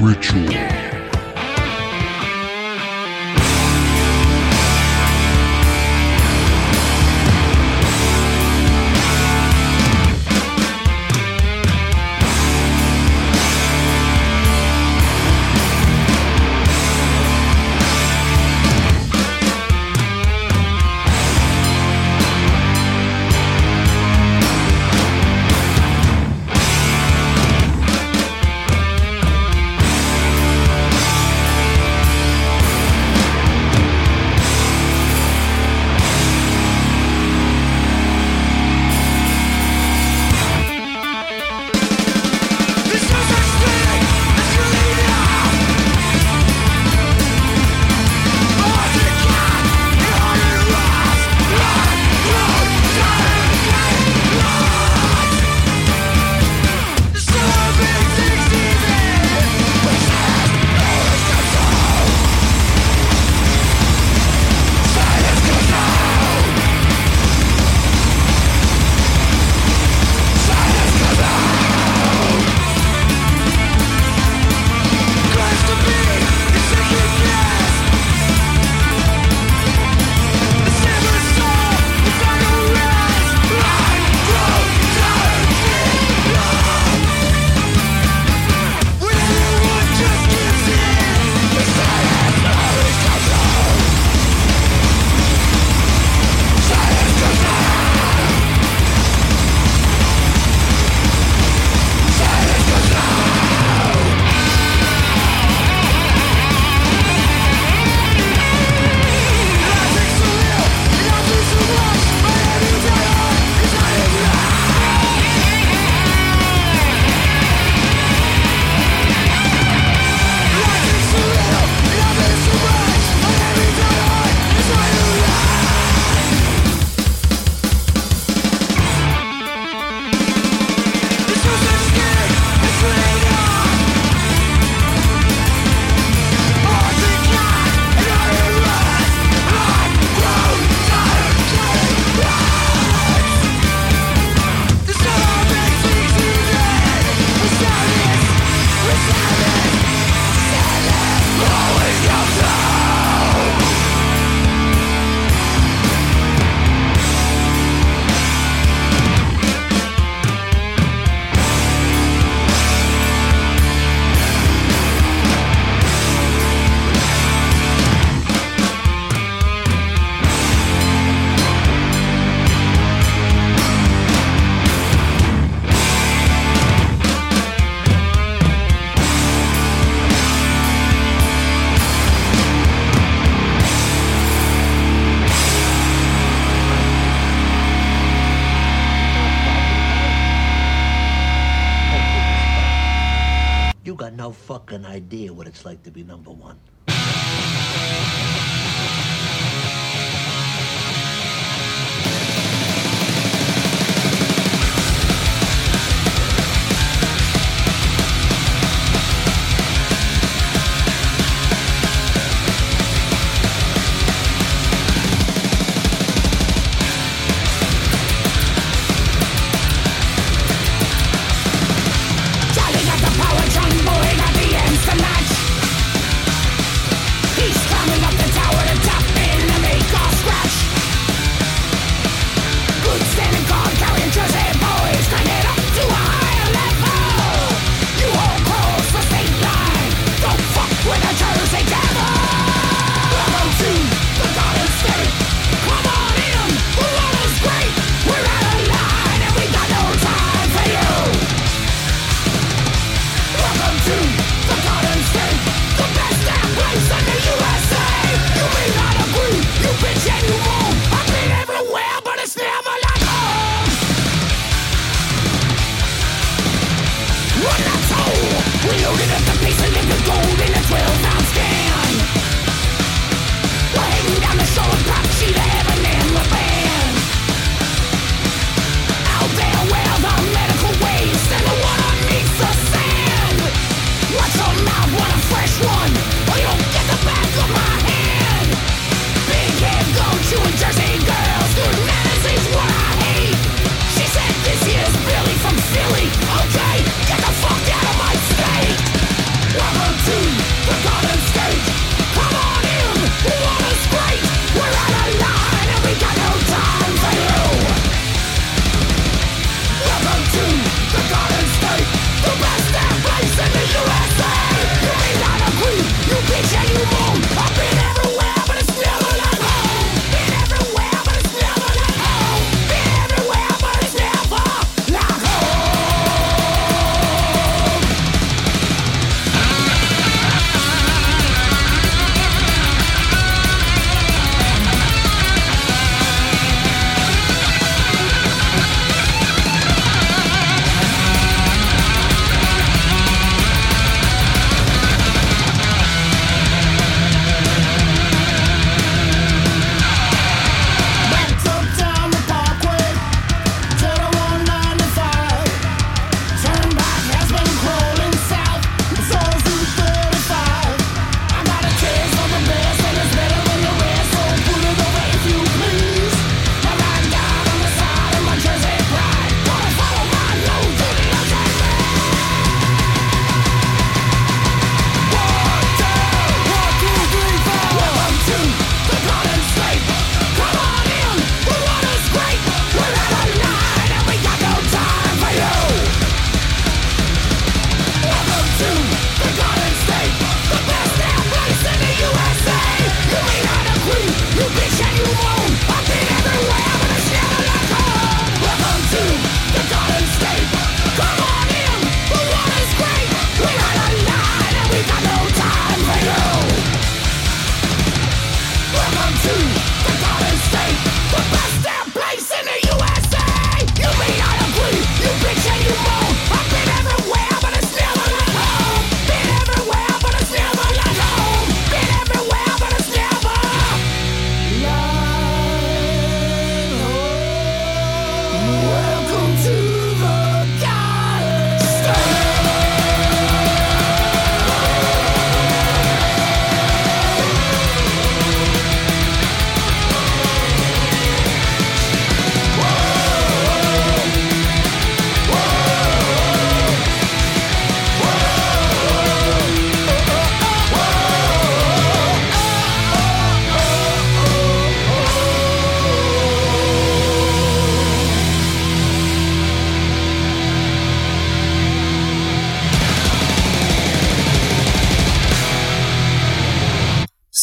Ritual. 0.03 0.84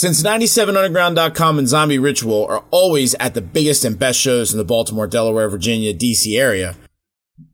Since 0.03 0.24
97underground.com 0.24 1.61
and 1.61 1.68
Zombie 1.68 2.00
Ritual 2.00 2.44
are 2.46 2.64
always 2.72 3.14
at 3.20 3.34
the 3.34 3.40
biggest 3.40 3.84
and 3.84 3.96
best 3.96 4.18
shows 4.18 4.50
in 4.50 4.59
the 4.59 4.64
Baltimore, 4.64 5.07
Delaware, 5.07 5.48
Virginia, 5.48 5.94
DC 5.94 6.36
area, 6.36 6.74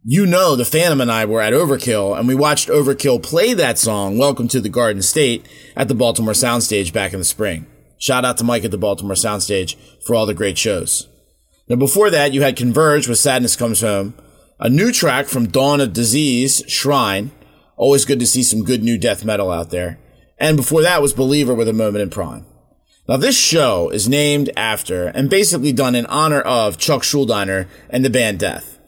you 0.03 0.25
know 0.25 0.57
the 0.57 0.65
Phantom 0.65 1.03
and 1.03 1.13
I 1.13 1.27
were 1.27 1.43
at 1.43 1.53
Overkill 1.53 2.19
and 2.19 2.27
we 2.27 2.35
watched 2.35 2.71
Overkill 2.71 3.23
play 3.23 3.53
that 3.53 3.77
song, 3.77 4.17
Welcome 4.17 4.49
to 4.49 4.63
the 4.63 4.71
Garden 4.71 5.03
State, 5.03 5.47
at 5.77 5.89
the 5.89 5.95
Baltimore 5.95 6.33
Soundstage 6.33 6.91
back 6.91 7.13
in 7.13 7.19
the 7.19 7.27
spring. 7.27 7.67
Shout 7.99 8.25
out 8.25 8.39
to 8.39 8.45
Mike 8.45 8.65
at 8.65 8.71
the 8.71 8.79
Baltimore 8.79 9.13
Soundstage 9.13 9.77
for 10.07 10.15
all 10.15 10.25
the 10.25 10.33
great 10.33 10.57
shows. 10.57 11.07
Now 11.69 11.77
before 11.77 12.09
that, 12.09 12.33
you 12.33 12.41
had 12.41 12.57
Converge 12.57 13.09
with 13.09 13.19
Sadness 13.19 13.57
Comes 13.57 13.83
Home, 13.83 14.15
a 14.59 14.71
new 14.71 14.91
track 14.91 15.27
from 15.27 15.49
Dawn 15.49 15.83
of 15.83 15.93
Disease, 15.93 16.63
Shrine. 16.67 17.31
Always 17.77 18.07
good 18.07 18.21
to 18.21 18.27
see 18.27 18.43
some 18.43 18.65
good 18.65 18.83
new 18.83 18.97
death 18.97 19.23
metal 19.23 19.51
out 19.51 19.69
there. 19.69 19.99
And 20.39 20.57
before 20.57 20.83
that 20.83 21.03
was 21.03 21.13
Believer 21.13 21.55
with 21.55 21.69
a 21.69 21.73
moment 21.73 22.03
in 22.03 22.11
prime. 22.11 22.47
Now 23.09 23.17
this 23.17 23.39
show 23.39 23.89
is 23.89 24.09
named 24.09 24.51
after 24.57 25.07
and 25.09 25.31
basically 25.31 25.73
done 25.73 25.95
in 25.95 26.07
honor 26.07 26.41
of 26.41 26.79
Chuck 26.79 27.03
Schuldiner 27.03 27.67
and 27.89 28.05
the 28.05 28.11
band 28.11 28.39
Death. 28.39 28.79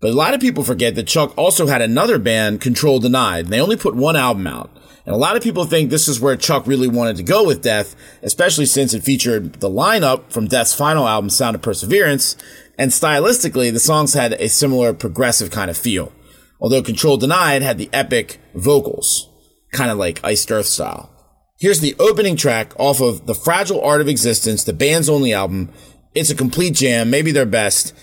But 0.00 0.10
a 0.10 0.14
lot 0.16 0.34
of 0.34 0.40
people 0.40 0.64
forget 0.64 0.94
that 0.96 1.06
Chuck 1.06 1.32
also 1.38 1.66
had 1.66 1.80
another 1.80 2.18
band, 2.18 2.60
Control 2.60 2.98
Denied, 2.98 3.44
and 3.44 3.52
they 3.52 3.60
only 3.60 3.76
put 3.76 3.94
one 3.94 4.16
album 4.16 4.46
out. 4.46 4.70
And 5.06 5.14
a 5.14 5.18
lot 5.18 5.36
of 5.36 5.42
people 5.42 5.64
think 5.64 5.88
this 5.88 6.08
is 6.08 6.20
where 6.20 6.36
Chuck 6.36 6.66
really 6.66 6.88
wanted 6.88 7.16
to 7.16 7.22
go 7.22 7.46
with 7.46 7.62
Death, 7.62 7.94
especially 8.22 8.66
since 8.66 8.92
it 8.92 9.04
featured 9.04 9.54
the 9.54 9.70
lineup 9.70 10.32
from 10.32 10.48
Death's 10.48 10.74
final 10.74 11.06
album, 11.06 11.30
Sound 11.30 11.54
of 11.54 11.62
Perseverance, 11.62 12.36
and 12.76 12.90
stylistically, 12.90 13.72
the 13.72 13.80
songs 13.80 14.14
had 14.14 14.34
a 14.34 14.48
similar 14.48 14.92
progressive 14.92 15.50
kind 15.50 15.70
of 15.70 15.76
feel. 15.76 16.12
Although 16.60 16.82
Control 16.82 17.16
Denied 17.16 17.62
had 17.62 17.78
the 17.78 17.88
epic 17.92 18.40
vocals, 18.54 19.30
kind 19.72 19.90
of 19.90 19.98
like 19.98 20.24
Iced 20.24 20.50
Earth 20.50 20.66
style. 20.66 21.10
Here's 21.58 21.80
the 21.80 21.96
opening 21.98 22.36
track 22.36 22.72
off 22.78 23.00
of 23.00 23.26
The 23.26 23.34
Fragile 23.34 23.80
Art 23.80 24.00
of 24.00 24.08
Existence, 24.08 24.64
the 24.64 24.72
band's 24.72 25.08
only 25.08 25.32
album. 25.32 25.70
It's 26.14 26.30
a 26.30 26.34
complete 26.34 26.74
jam, 26.74 27.10
maybe 27.10 27.32
their 27.32 27.46
best, 27.46 27.94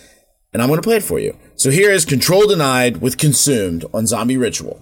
and 0.54 0.62
I'm 0.62 0.70
going 0.70 0.80
to 0.80 0.86
play 0.86 0.98
it 0.98 1.04
for 1.04 1.20
you. 1.20 1.38
So 1.56 1.70
here 1.70 1.92
is 1.92 2.06
Control 2.06 2.48
Denied 2.48 2.98
with 2.98 3.18
Consumed 3.18 3.86
on 3.94 4.08
Zombie 4.08 4.38
Ritual. 4.38 4.82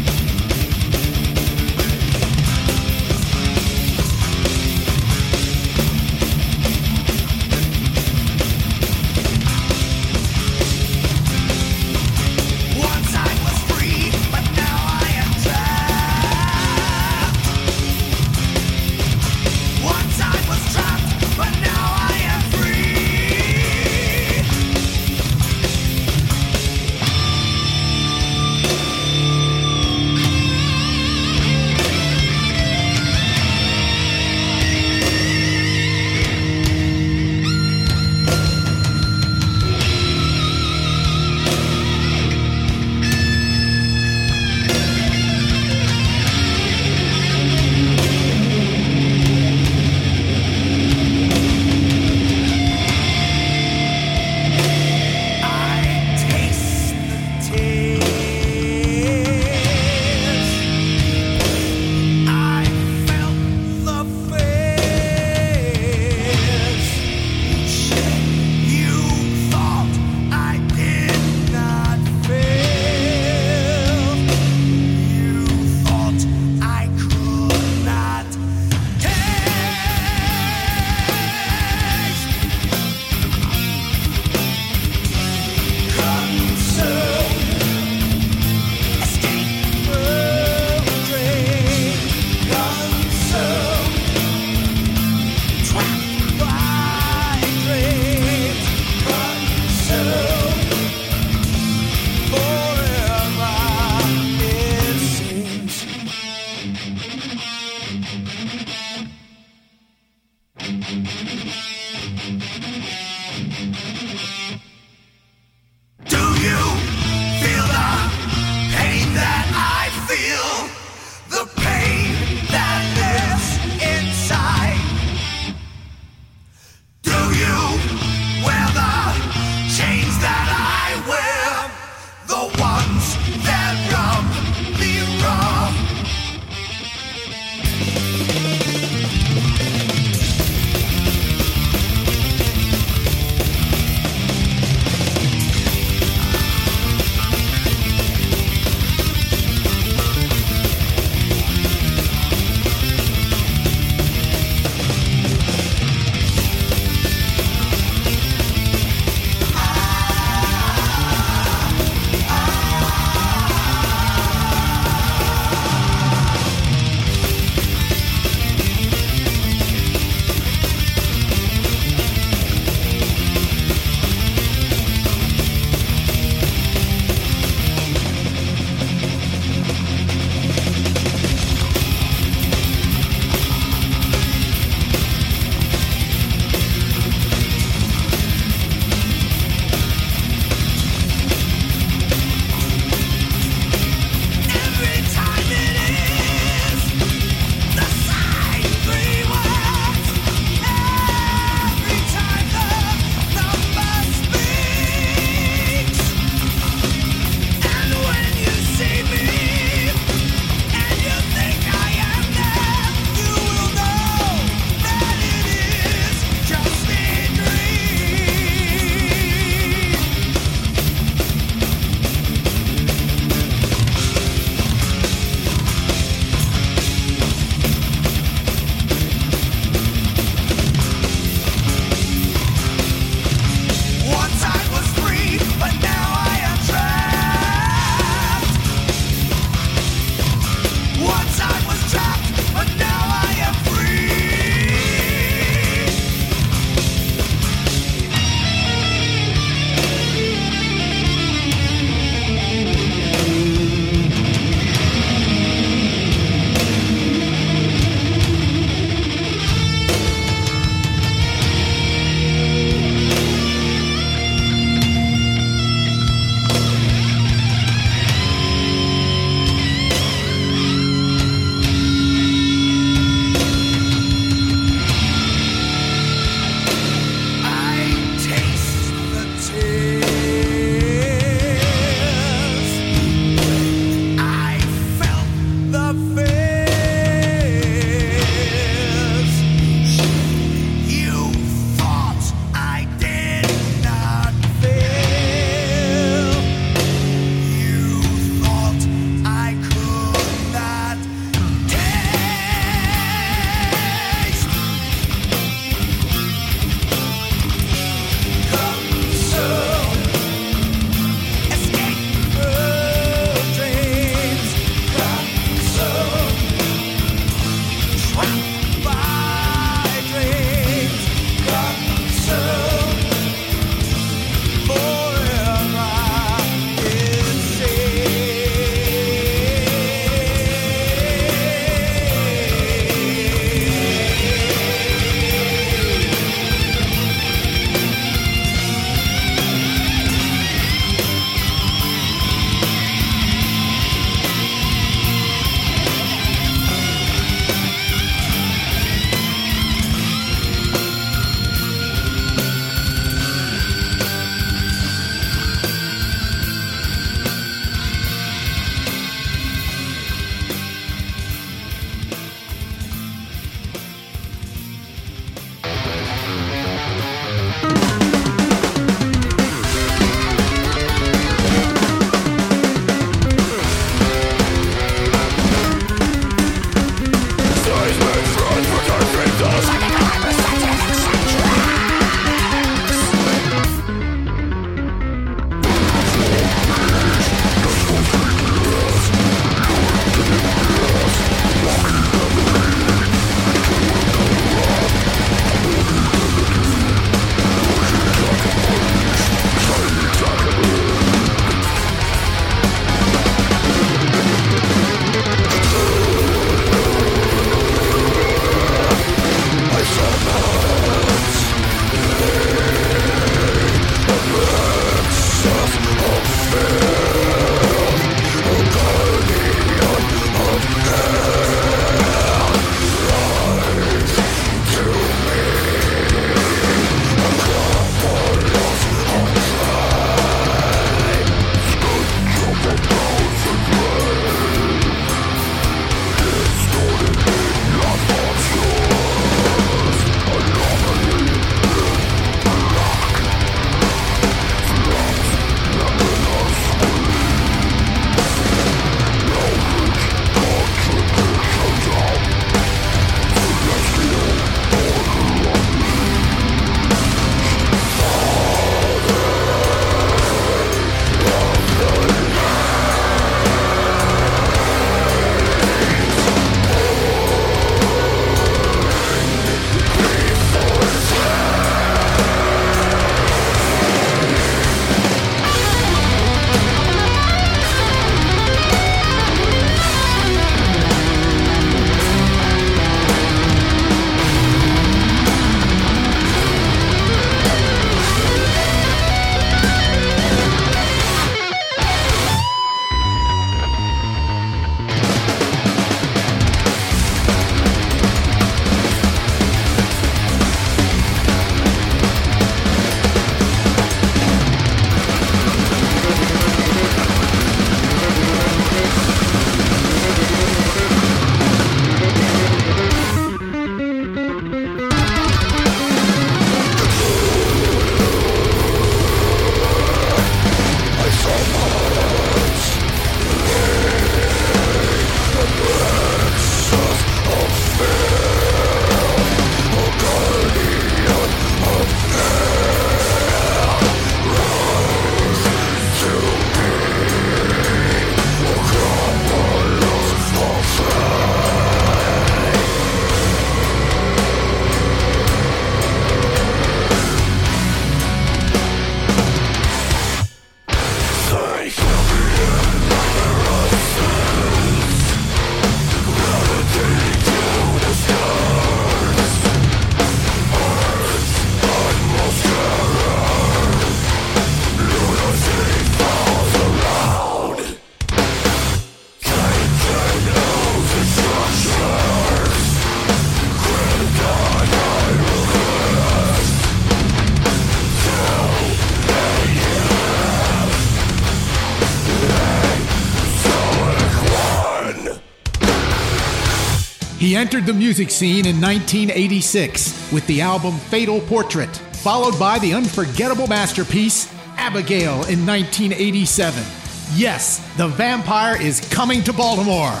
Entered 587.36 587.66
the 587.66 587.74
music 587.74 588.10
scene 588.10 588.46
in 588.46 588.58
1986 588.62 590.10
with 590.10 590.26
the 590.26 590.40
album 590.40 590.78
Fatal 590.78 591.20
Portrait, 591.20 591.68
followed 591.92 592.38
by 592.38 592.58
the 592.60 592.72
unforgettable 592.72 593.46
masterpiece 593.46 594.32
Abigail 594.56 595.22
in 595.24 595.44
1987. 595.44 596.64
Yes, 597.12 597.58
the 597.76 597.88
vampire 597.88 598.58
is 598.58 598.80
coming 598.88 599.22
to 599.24 599.34
Baltimore. 599.34 600.00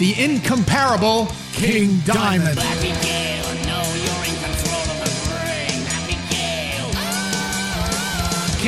The 0.00 0.20
incomparable 0.20 1.28
King 1.52 2.00
Diamond. 2.04 2.58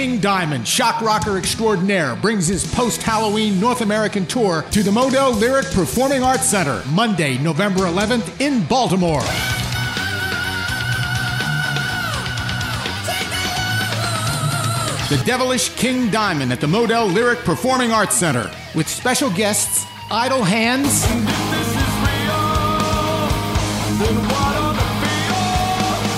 King 0.05 0.21
Diamond, 0.21 0.69
shock 0.69 1.01
rocker 1.01 1.39
extraordinaire, 1.39 2.15
brings 2.15 2.47
his 2.47 2.71
post 2.75 3.03
Halloween 3.03 3.59
North 3.59 3.81
American 3.81 4.27
tour 4.27 4.63
to 4.71 4.83
the 4.83 4.91
Modell 4.91 5.35
Lyric 5.35 5.65
Performing 5.71 6.23
Arts 6.23 6.45
Center 6.45 6.83
Monday, 6.91 7.39
November 7.39 7.85
11th 7.85 8.39
in 8.39 8.63
Baltimore. 8.67 9.23
The 15.09 15.25
Devilish 15.25 15.71
King 15.71 16.11
Diamond 16.11 16.53
at 16.53 16.61
the 16.61 16.67
Modell 16.67 17.11
Lyric 17.11 17.39
Performing 17.39 17.91
Arts 17.91 18.15
Center 18.15 18.51
with 18.75 18.87
special 18.87 19.31
guests 19.31 19.87
Idle 20.11 20.45
Hands. 20.45 21.03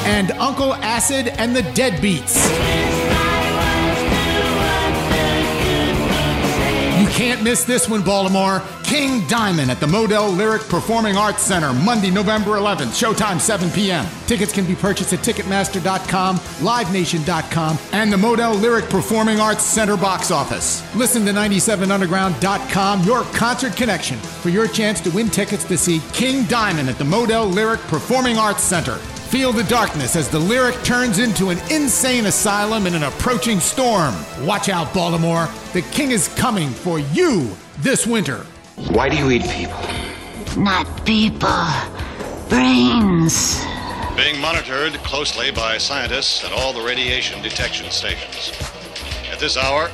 And 0.08 0.32
Uncle 0.32 0.74
Acid 0.74 1.28
and 1.28 1.54
the 1.54 1.62
Deadbeats. 1.62 3.05
Can't 7.16 7.42
miss 7.42 7.64
this 7.64 7.88
one, 7.88 8.02
Baltimore. 8.02 8.62
King 8.84 9.26
Diamond 9.26 9.70
at 9.70 9.80
the 9.80 9.86
Modell 9.86 10.36
Lyric 10.36 10.60
Performing 10.68 11.16
Arts 11.16 11.42
Center, 11.42 11.72
Monday, 11.72 12.10
November 12.10 12.52
11th, 12.52 12.92
showtime 12.92 13.40
7 13.40 13.70
p.m. 13.70 14.06
Tickets 14.26 14.52
can 14.52 14.66
be 14.66 14.74
purchased 14.74 15.14
at 15.14 15.20
Ticketmaster.com, 15.20 16.36
LiveNation.com, 16.36 17.78
and 17.92 18.12
the 18.12 18.18
Modell 18.18 18.60
Lyric 18.60 18.84
Performing 18.90 19.40
Arts 19.40 19.64
Center 19.64 19.96
box 19.96 20.30
office. 20.30 20.84
Listen 20.94 21.24
to 21.24 21.32
97underground.com, 21.32 23.02
your 23.04 23.22
concert 23.32 23.74
connection, 23.74 24.18
for 24.18 24.50
your 24.50 24.68
chance 24.68 25.00
to 25.00 25.10
win 25.10 25.30
tickets 25.30 25.64
to 25.64 25.78
see 25.78 26.02
King 26.12 26.44
Diamond 26.44 26.90
at 26.90 26.98
the 26.98 27.04
Modell 27.04 27.50
Lyric 27.50 27.80
Performing 27.80 28.36
Arts 28.36 28.62
Center. 28.62 29.00
Feel 29.28 29.52
the 29.52 29.64
darkness 29.64 30.14
as 30.14 30.28
the 30.28 30.38
lyric 30.38 30.80
turns 30.84 31.18
into 31.18 31.50
an 31.50 31.58
insane 31.68 32.26
asylum 32.26 32.86
in 32.86 32.94
an 32.94 33.02
approaching 33.02 33.58
storm. 33.58 34.14
Watch 34.42 34.68
out, 34.68 34.94
Baltimore. 34.94 35.48
The 35.72 35.82
king 35.82 36.12
is 36.12 36.28
coming 36.28 36.70
for 36.70 37.00
you 37.00 37.50
this 37.78 38.06
winter. 38.06 38.46
Why 38.92 39.08
do 39.08 39.16
you 39.16 39.28
eat 39.32 39.42
people? 39.42 39.80
Not 40.56 41.04
people. 41.04 41.66
Brains. 42.48 43.64
Being 44.16 44.40
monitored 44.40 44.94
closely 45.02 45.50
by 45.50 45.76
scientists 45.78 46.44
at 46.44 46.52
all 46.52 46.72
the 46.72 46.82
radiation 46.82 47.42
detection 47.42 47.90
stations. 47.90 48.52
At 49.32 49.40
this 49.40 49.56
hour, 49.56 49.90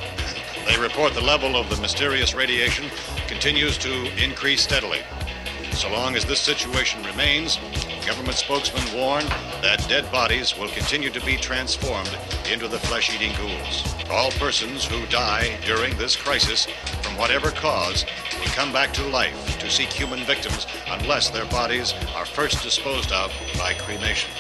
they 0.69 0.79
report 0.79 1.15
the 1.15 1.23
level 1.23 1.57
of 1.57 1.71
the 1.71 1.81
mysterious 1.81 2.35
radiation 2.35 2.91
continues 3.29 3.79
to 3.79 4.23
increase 4.23 4.61
steadily. 4.61 5.01
So 5.75 5.91
long 5.91 6.15
as 6.15 6.25
this 6.25 6.41
situation 6.41 7.03
remains, 7.03 7.59
government 8.07 8.37
spokesmen 8.37 8.97
warn 8.97 9.25
that 9.63 9.85
dead 9.89 10.11
bodies 10.13 10.57
will 10.57 10.69
continue 10.69 11.11
to 11.11 11.21
be 11.25 11.37
transformed 11.37 12.17
into 12.51 12.69
the 12.69 12.79
flesh 12.79 13.13
eating 13.15 13.35
ghouls. 13.37 13.83
All 14.11 14.31
persons 14.33 14.85
who 14.85 15.05
die 15.07 15.59
during 15.65 15.97
this 15.97 16.15
crisis, 16.15 16.67
from 17.03 17.17
whatever 17.17 17.51
cause, 17.51 18.05
will 18.39 18.53
come 18.53 18.73
back 18.73 18.93
to 18.95 19.03
life 19.09 19.59
to 19.59 19.71
seek 19.71 19.93
human 19.93 20.21
victims 20.21 20.67
unless 20.89 21.31
their 21.31 21.47
bodies 21.47 21.95
are 22.15 22.27
first 22.27 22.63
disposed 22.63 23.11
of 23.11 23.33
by 23.59 23.75
cremation. 23.75 24.31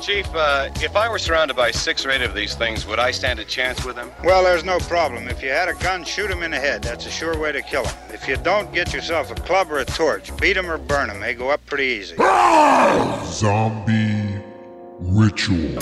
Chief, 0.00 0.26
uh, 0.34 0.70
if 0.76 0.96
I 0.96 1.10
were 1.10 1.18
surrounded 1.18 1.56
by 1.56 1.70
six 1.70 2.06
or 2.06 2.10
eight 2.10 2.22
of 2.22 2.34
these 2.34 2.54
things, 2.54 2.86
would 2.86 2.98
I 2.98 3.10
stand 3.10 3.38
a 3.38 3.44
chance 3.44 3.84
with 3.84 3.96
them? 3.96 4.10
Well, 4.24 4.42
there's 4.42 4.64
no 4.64 4.78
problem. 4.78 5.28
If 5.28 5.42
you 5.42 5.50
had 5.50 5.68
a 5.68 5.74
gun, 5.74 6.04
shoot 6.04 6.30
him 6.30 6.42
in 6.42 6.52
the 6.52 6.58
head. 6.58 6.82
That's 6.82 7.04
a 7.04 7.10
sure 7.10 7.38
way 7.38 7.52
to 7.52 7.60
kill 7.60 7.84
him. 7.84 7.94
If 8.08 8.26
you 8.26 8.36
don't, 8.38 8.72
get 8.72 8.94
yourself 8.94 9.30
a 9.30 9.34
club 9.34 9.70
or 9.70 9.80
a 9.80 9.84
torch. 9.84 10.34
Beat 10.38 10.56
him 10.56 10.70
or 10.70 10.78
burn 10.78 11.10
him. 11.10 11.20
They 11.20 11.34
go 11.34 11.50
up 11.50 11.64
pretty 11.66 11.84
easy. 11.84 12.16
Zombie 13.26 14.40
Ritual. 15.00 15.78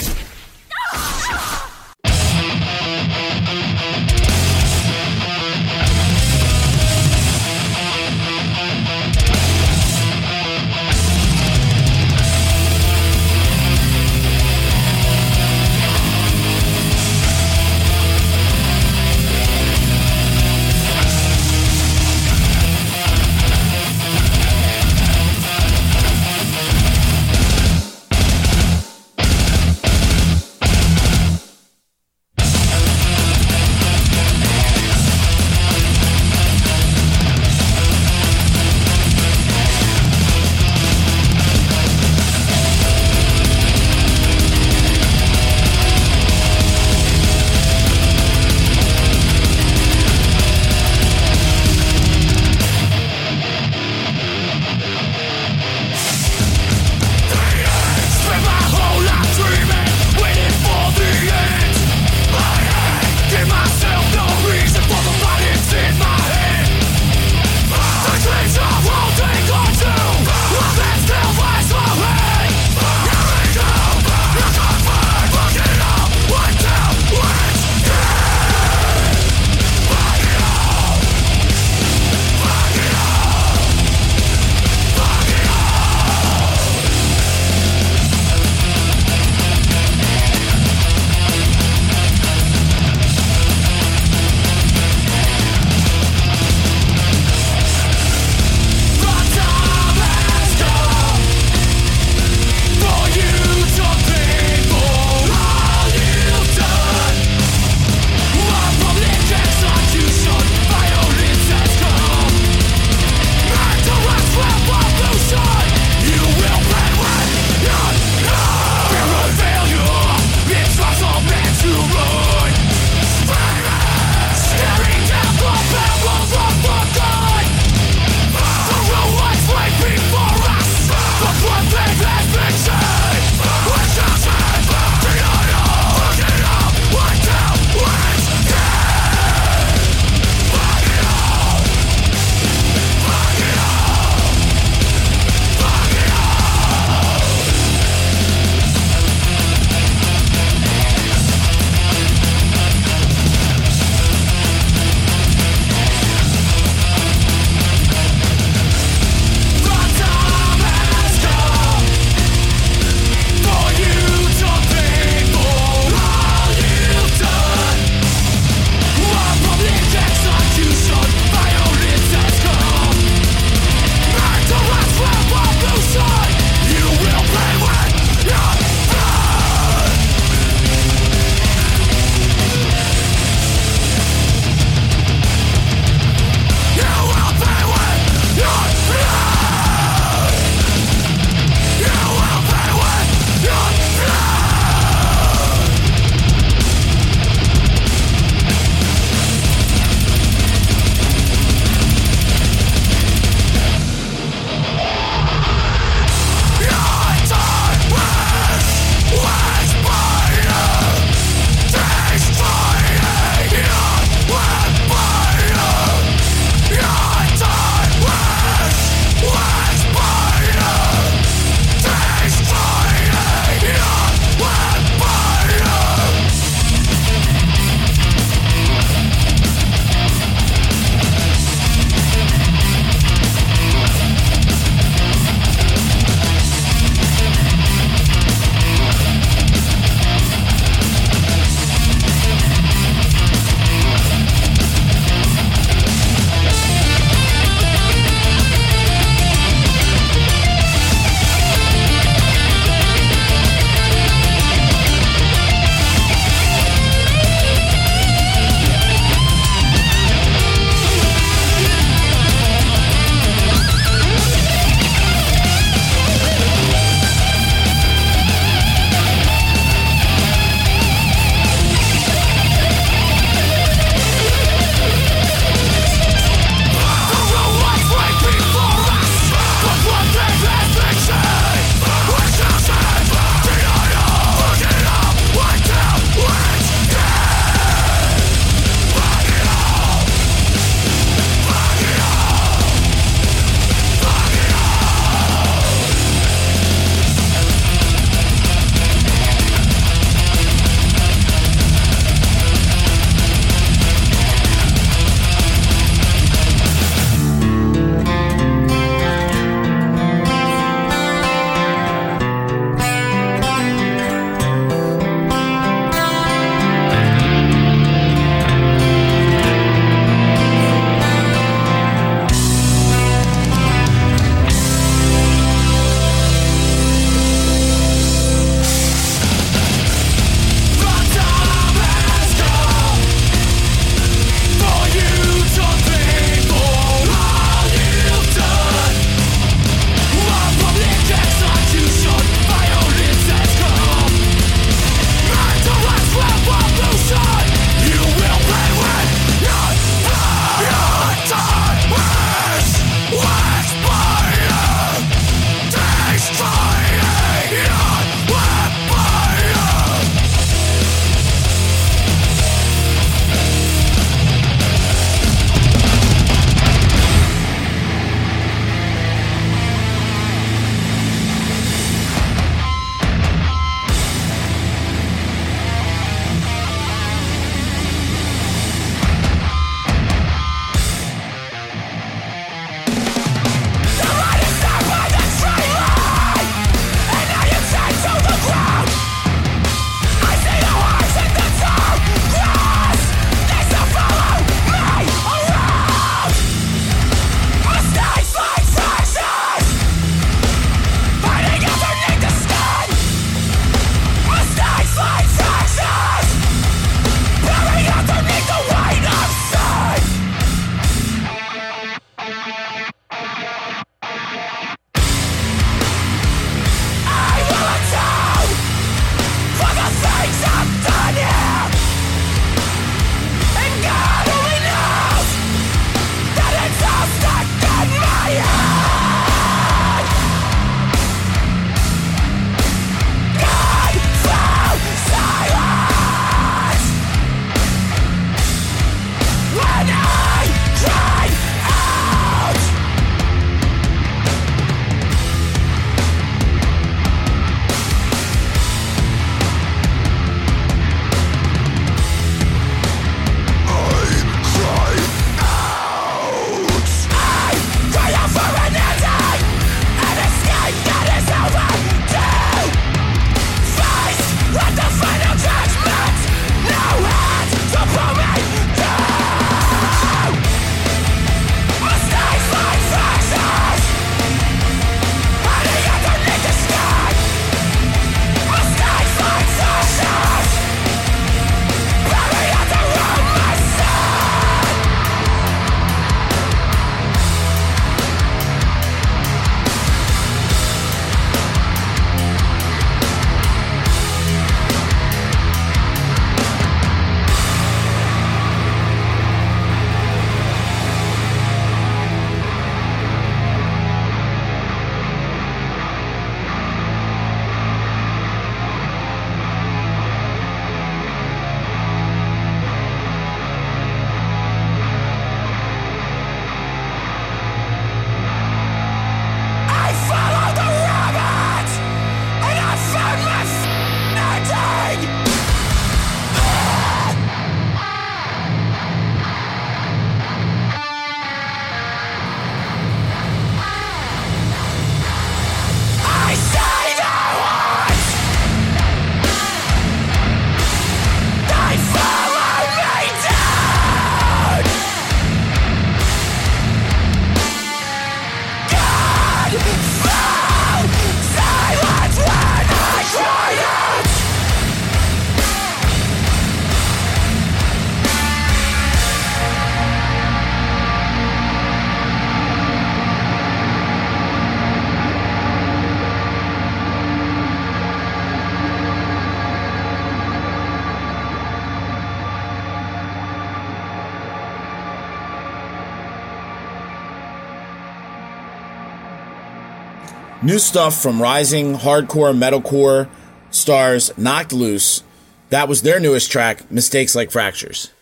New 580.59 580.63
stuff 580.63 581.01
from 581.01 581.23
rising 581.23 581.77
hardcore 581.77 582.37
metalcore 582.37 583.09
stars 583.53 584.11
Knocked 584.19 584.53
Loose. 584.53 585.05
That 585.51 585.69
was 585.69 585.83
their 585.83 586.01
newest 586.01 586.33
track, 586.33 586.69
Mistakes 586.69 587.15
Like 587.15 587.31
Fractures. 587.31 587.93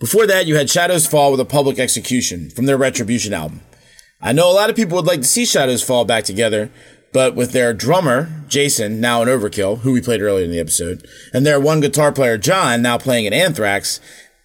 Before 0.00 0.26
that, 0.26 0.46
you 0.46 0.56
had 0.56 0.70
Shadows 0.70 1.06
Fall 1.06 1.30
with 1.30 1.38
a 1.38 1.44
Public 1.44 1.78
Execution 1.78 2.48
from 2.48 2.64
their 2.64 2.78
Retribution 2.78 3.34
album. 3.34 3.60
I 4.22 4.32
know 4.32 4.50
a 4.50 4.56
lot 4.56 4.70
of 4.70 4.76
people 4.76 4.96
would 4.96 5.04
like 5.04 5.20
to 5.20 5.28
see 5.28 5.44
Shadows 5.44 5.82
Fall 5.82 6.06
back 6.06 6.24
together, 6.24 6.70
but 7.12 7.34
with 7.34 7.52
their 7.52 7.74
drummer, 7.74 8.30
Jason, 8.48 9.02
now 9.02 9.20
in 9.20 9.28
Overkill, 9.28 9.80
who 9.80 9.92
we 9.92 10.00
played 10.00 10.22
earlier 10.22 10.46
in 10.46 10.50
the 10.50 10.60
episode, 10.60 11.06
and 11.34 11.44
their 11.44 11.60
one 11.60 11.80
guitar 11.80 12.10
player, 12.10 12.38
John, 12.38 12.80
now 12.80 12.96
playing 12.96 13.26
in 13.26 13.34
Anthrax, 13.34 14.00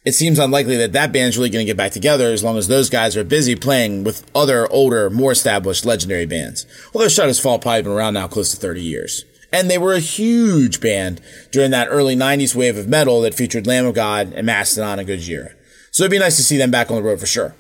it 0.06 0.14
seems 0.14 0.38
unlikely 0.40 0.76
that 0.78 0.92
that 0.94 1.14
band's 1.14 1.38
really 1.38 1.50
going 1.50 1.66
to 1.66 1.70
get 1.70 1.78
back 1.78 1.92
together 1.92 2.32
as 2.32 2.44
long 2.44 2.58
as 2.58 2.68
those 2.68 2.90
guys 2.90 3.16
are 3.16 3.24
busy 3.24 3.56
playing 3.56 4.04
with 4.04 4.30
other 4.36 4.70
older, 4.72 5.10
more 5.10 5.32
established 5.32 5.86
legendary 5.86 6.26
bands. 6.26 6.66
Well, 6.94 7.02
Although 7.02 7.10
Shadows 7.10 7.40
Fall 7.40 7.60
probably 7.60 7.84
been 7.84 7.92
around 7.92 8.16
now 8.16 8.28
close 8.28 8.52
to 8.52 8.58
30 8.58 8.82
years. 8.82 9.26
And 9.54 9.70
they 9.70 9.78
were 9.78 9.94
a 9.94 10.00
huge 10.00 10.82
band 10.82 11.22
during 11.52 11.72
that 11.72 11.88
early 11.90 12.16
90s 12.16 12.56
wave 12.56 12.76
of 12.76 12.88
metal 12.88 13.22
that 13.22 13.36
featured 13.36 13.68
Lamb 13.68 13.86
of 13.86 13.94
God 13.94 14.34
and 14.34 14.48
Mastodon 14.48 15.00
and 15.00 15.08
Gojira. 15.08 15.54
So 15.92 16.04
it'd 16.04 16.12
be 16.12 16.20
nice 16.20 16.38
to 16.38 16.44
see 16.44 16.58
them 16.58 16.72
back 16.72 16.90
on 16.90 16.98
the 16.98 17.04
road 17.04 17.20
for 17.20 17.28
sure. 17.28 17.56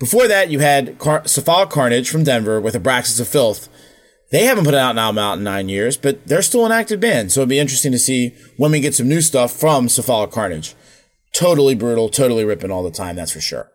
Before 0.00 0.26
that, 0.26 0.50
you 0.50 0.58
had 0.58 0.98
Car- 0.98 1.22
Carnage 1.66 2.10
from 2.10 2.24
Denver 2.24 2.60
with 2.60 2.74
Abraxas 2.74 3.20
of 3.20 3.28
Filth. 3.28 3.68
They 4.32 4.44
haven't 4.44 4.64
put 4.64 4.74
out 4.74 4.90
an 4.90 4.98
album 4.98 5.18
out 5.18 5.38
in 5.38 5.44
nine 5.44 5.68
years, 5.68 5.96
but 5.96 6.26
they're 6.26 6.42
still 6.42 6.66
an 6.66 6.72
active 6.72 6.98
band, 6.98 7.30
so 7.30 7.40
it'd 7.40 7.48
be 7.48 7.60
interesting 7.60 7.92
to 7.92 7.98
see 7.98 8.34
when 8.56 8.72
we 8.72 8.80
get 8.80 8.94
some 8.94 9.08
new 9.08 9.20
stuff 9.20 9.52
from 9.52 9.88
Cephalic 9.88 10.32
Carnage. 10.32 10.74
Totally 11.34 11.74
brutal, 11.74 12.08
totally 12.08 12.44
ripping 12.44 12.70
all 12.70 12.84
the 12.84 12.90
time, 12.90 13.16
that's 13.16 13.32
for 13.32 13.40
sure. 13.40 13.70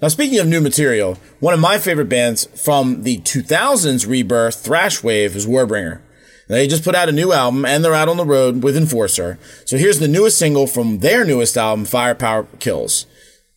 Now, 0.00 0.08
speaking 0.08 0.38
of 0.38 0.46
new 0.46 0.60
material, 0.60 1.18
one 1.40 1.52
of 1.52 1.60
my 1.60 1.78
favorite 1.78 2.08
bands 2.08 2.46
from 2.62 3.02
the 3.02 3.18
2000s 3.18 4.08
rebirth 4.08 4.56
thrash 4.56 5.02
wave 5.02 5.36
is 5.36 5.46
Warbringer. 5.46 6.00
They 6.48 6.66
just 6.66 6.84
put 6.84 6.94
out 6.94 7.08
a 7.08 7.12
new 7.12 7.32
album 7.32 7.64
and 7.64 7.84
they're 7.84 7.94
out 7.94 8.08
on 8.08 8.16
the 8.16 8.24
road 8.24 8.62
with 8.62 8.76
Enforcer. 8.76 9.38
So 9.64 9.76
here's 9.78 9.98
the 9.98 10.08
newest 10.08 10.38
single 10.38 10.66
from 10.66 10.98
their 10.98 11.24
newest 11.24 11.56
album, 11.56 11.86
Firepower 11.86 12.46
Kills. 12.58 13.06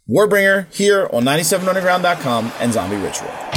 Warbringer 0.10 0.74
here 0.74 1.10
on 1.12 1.24
97underground.com 1.24 2.52
and 2.60 2.72
Zombie 2.72 2.96
Ritual. 2.96 3.57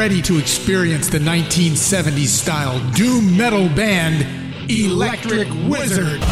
Ready 0.00 0.22
to 0.22 0.38
experience 0.38 1.10
the 1.10 1.18
1970s 1.18 2.28
style 2.28 2.80
doom 2.92 3.36
metal 3.36 3.68
band 3.68 4.26
Electric 4.70 5.46
Wizard. 5.68 6.22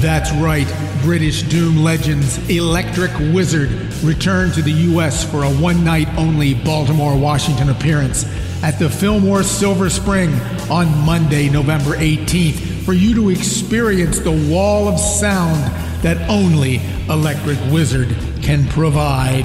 That's 0.00 0.32
right, 0.32 0.66
British 1.04 1.42
Doom 1.42 1.76
legends 1.76 2.38
Electric 2.50 3.16
Wizard 3.32 3.70
returned 4.02 4.54
to 4.54 4.62
the 4.62 4.72
U.S. 4.72 5.22
for 5.22 5.44
a 5.44 5.48
one 5.48 5.84
night 5.84 6.08
only 6.18 6.54
Baltimore, 6.54 7.16
Washington 7.16 7.68
appearance 7.68 8.24
at 8.64 8.80
the 8.80 8.90
Fillmore 8.90 9.44
Silver 9.44 9.88
Spring 9.90 10.34
on 10.68 10.88
Monday, 11.06 11.48
November 11.48 11.94
18th, 11.96 12.71
for 12.84 12.92
you 12.92 13.14
to 13.14 13.30
experience 13.30 14.18
the 14.18 14.50
wall 14.50 14.88
of 14.88 14.98
sound 14.98 15.60
that 16.02 16.28
only 16.28 16.80
Electric 17.08 17.58
Wizard 17.70 18.08
can 18.42 18.66
provide. 18.68 19.44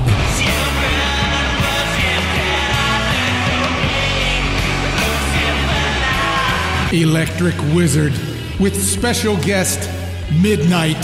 Electric 6.91 7.55
Wizard 7.75 8.13
with 8.59 8.81
special 8.81 9.35
guest 9.37 9.89
Midnight. 10.41 10.97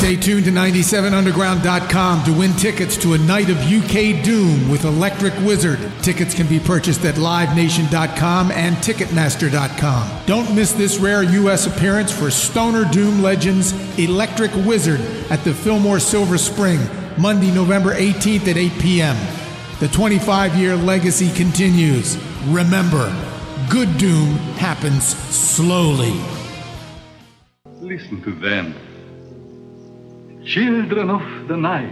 Stay 0.00 0.16
tuned 0.16 0.46
to 0.46 0.50
97underground.com 0.50 2.24
to 2.24 2.32
win 2.32 2.54
tickets 2.54 2.96
to 2.96 3.12
a 3.12 3.18
night 3.18 3.50
of 3.50 3.58
UK 3.58 4.24
Doom 4.24 4.70
with 4.70 4.86
Electric 4.86 5.34
Wizard. 5.40 5.78
Tickets 6.00 6.32
can 6.32 6.46
be 6.46 6.58
purchased 6.58 7.04
at 7.04 7.16
livenation.com 7.16 8.50
and 8.50 8.76
ticketmaster.com. 8.76 10.24
Don't 10.24 10.54
miss 10.54 10.72
this 10.72 10.96
rare 10.96 11.22
US 11.22 11.66
appearance 11.66 12.10
for 12.10 12.30
Stoner 12.30 12.90
Doom 12.90 13.20
legends 13.20 13.74
Electric 13.98 14.54
Wizard 14.64 15.02
at 15.30 15.44
the 15.44 15.52
Fillmore 15.52 16.00
Silver 16.00 16.38
Spring, 16.38 16.80
Monday, 17.18 17.50
November 17.50 17.94
18th 17.94 18.48
at 18.48 18.56
8 18.56 18.72
p.m. 18.80 19.18
The 19.80 19.88
25 19.88 20.56
year 20.56 20.76
legacy 20.76 21.30
continues. 21.34 22.16
Remember, 22.46 23.14
good 23.68 23.98
doom 23.98 24.36
happens 24.56 25.04
slowly. 25.04 26.18
Listen 27.82 28.22
to 28.22 28.32
them. 28.32 28.74
Children 30.44 31.10
of 31.10 31.48
the 31.48 31.56
night. 31.56 31.90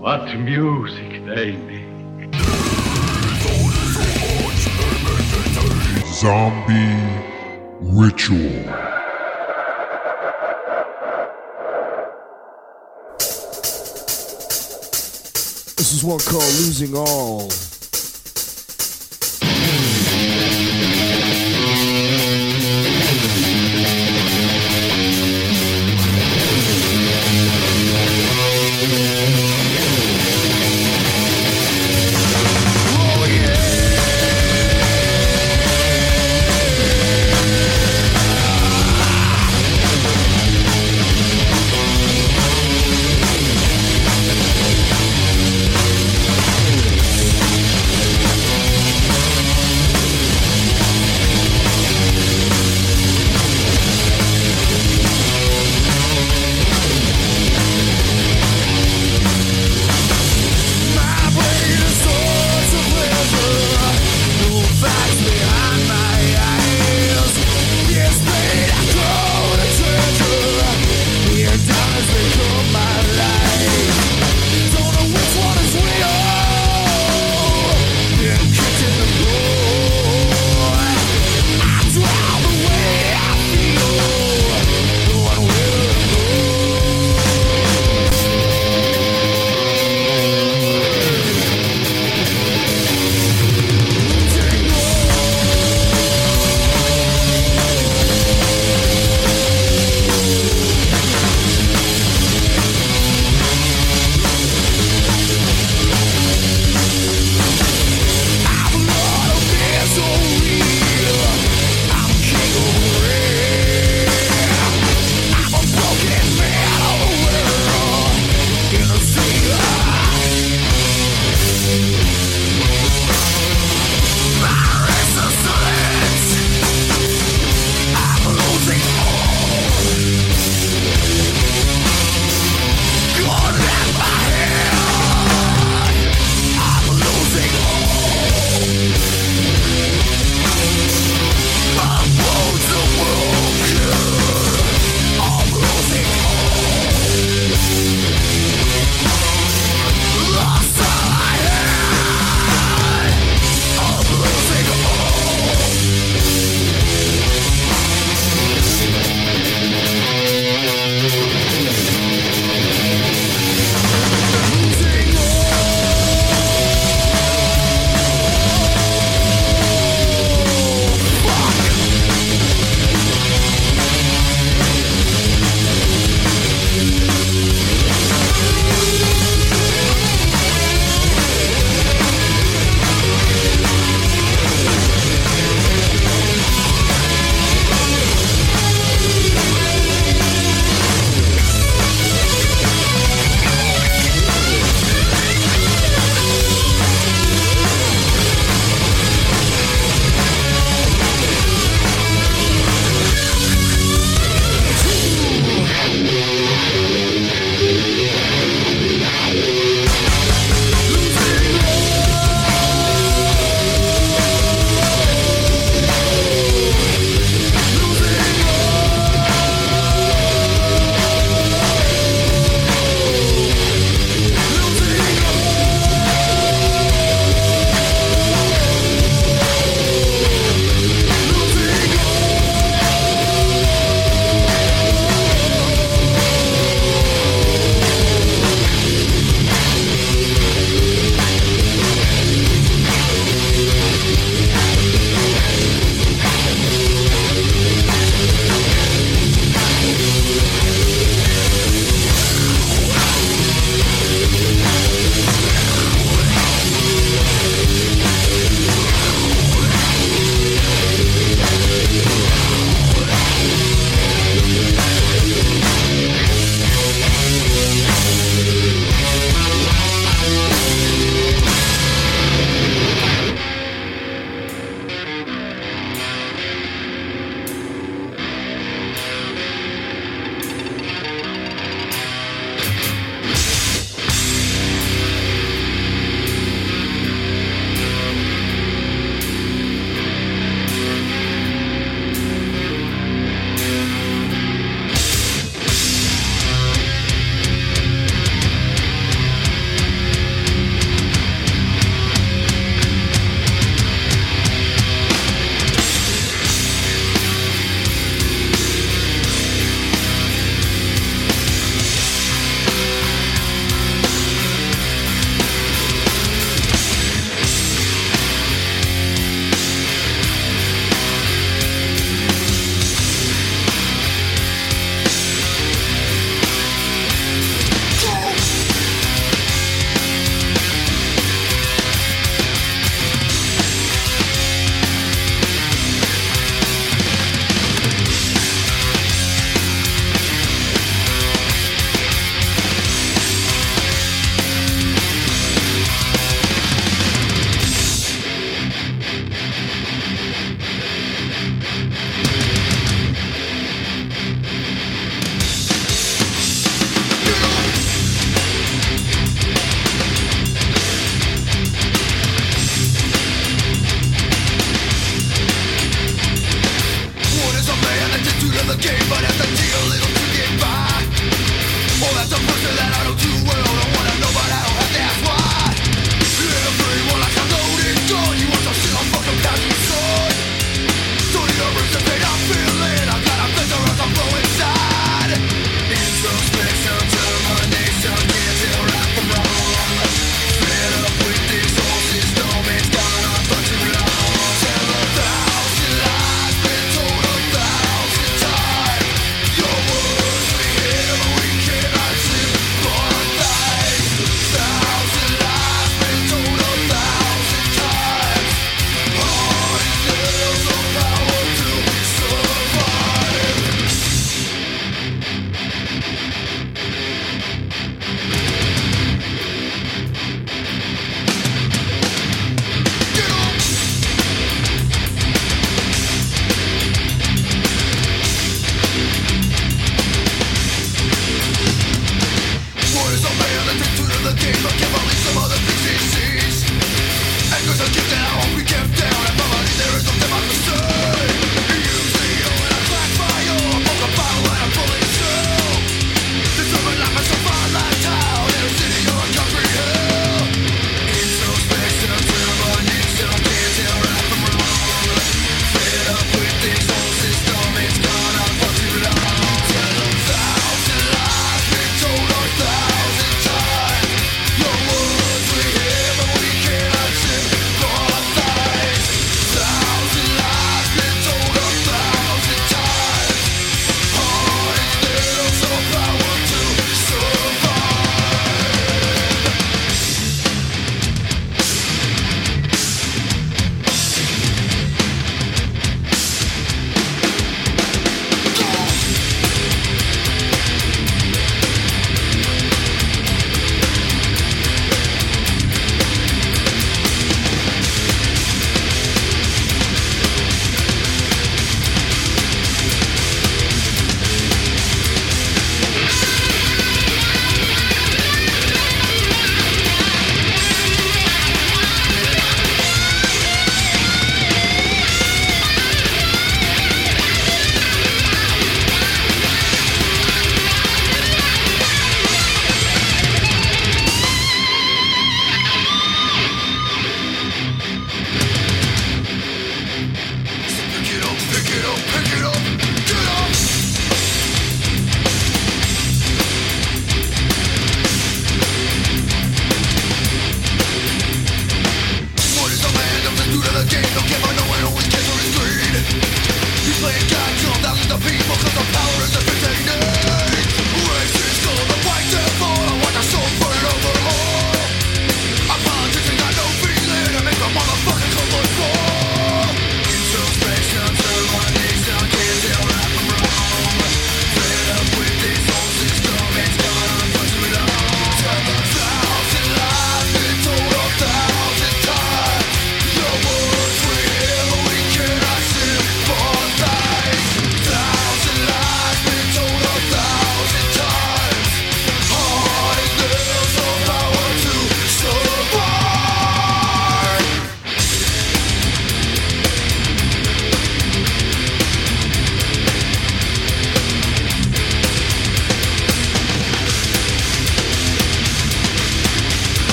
What 0.00 0.36
music 0.36 1.24
they 1.24 1.52
make. 1.52 2.34
Zombie 6.12 6.98
Ritual. 7.80 8.38
This 15.76 15.92
is 15.94 16.02
one 16.02 16.18
called 16.18 16.42
Losing 16.42 16.96
All. 16.96 17.48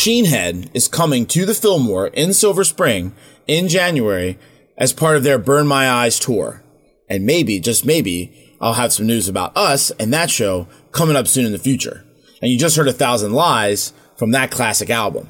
Machine 0.00 0.24
Head 0.24 0.70
is 0.72 0.88
coming 0.88 1.26
to 1.26 1.44
the 1.44 1.52
Fillmore 1.52 2.06
in 2.06 2.32
Silver 2.32 2.64
Spring 2.64 3.14
in 3.46 3.68
January 3.68 4.38
as 4.78 4.94
part 4.94 5.18
of 5.18 5.24
their 5.24 5.38
Burn 5.38 5.66
My 5.66 5.90
Eyes 5.90 6.18
tour. 6.18 6.62
And 7.06 7.26
maybe, 7.26 7.60
just 7.60 7.84
maybe, 7.84 8.56
I'll 8.62 8.72
have 8.72 8.94
some 8.94 9.06
news 9.06 9.28
about 9.28 9.54
us 9.54 9.90
and 10.00 10.10
that 10.10 10.30
show 10.30 10.68
coming 10.90 11.16
up 11.16 11.28
soon 11.28 11.44
in 11.44 11.52
the 11.52 11.58
future. 11.58 12.02
And 12.40 12.50
you 12.50 12.58
just 12.58 12.76
heard 12.76 12.88
A 12.88 12.94
Thousand 12.94 13.34
Lies 13.34 13.92
from 14.16 14.30
that 14.30 14.50
classic 14.50 14.88
album. 14.88 15.28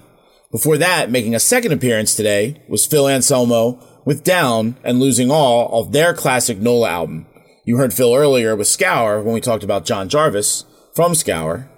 Before 0.52 0.78
that, 0.78 1.10
making 1.10 1.34
a 1.34 1.40
second 1.40 1.72
appearance 1.72 2.14
today 2.14 2.62
was 2.68 2.86
Phil 2.86 3.09
Anselmo 3.09 3.84
with 4.05 4.22
Down 4.22 4.76
and 4.84 5.01
Losing 5.01 5.32
All 5.32 5.80
of 5.80 5.90
their 5.90 6.14
classic 6.14 6.59
NOLA 6.59 6.88
album. 6.88 7.26
You 7.64 7.78
heard 7.78 7.92
Phil 7.92 8.14
earlier 8.14 8.55
with 8.55 8.68
Scour 8.68 9.20
when 9.20 9.34
we 9.34 9.40
talked 9.40 9.64
about 9.64 9.84
John 9.84 10.09
Jarvis 10.09 10.64
from 10.94 11.16
Scour 11.16 11.68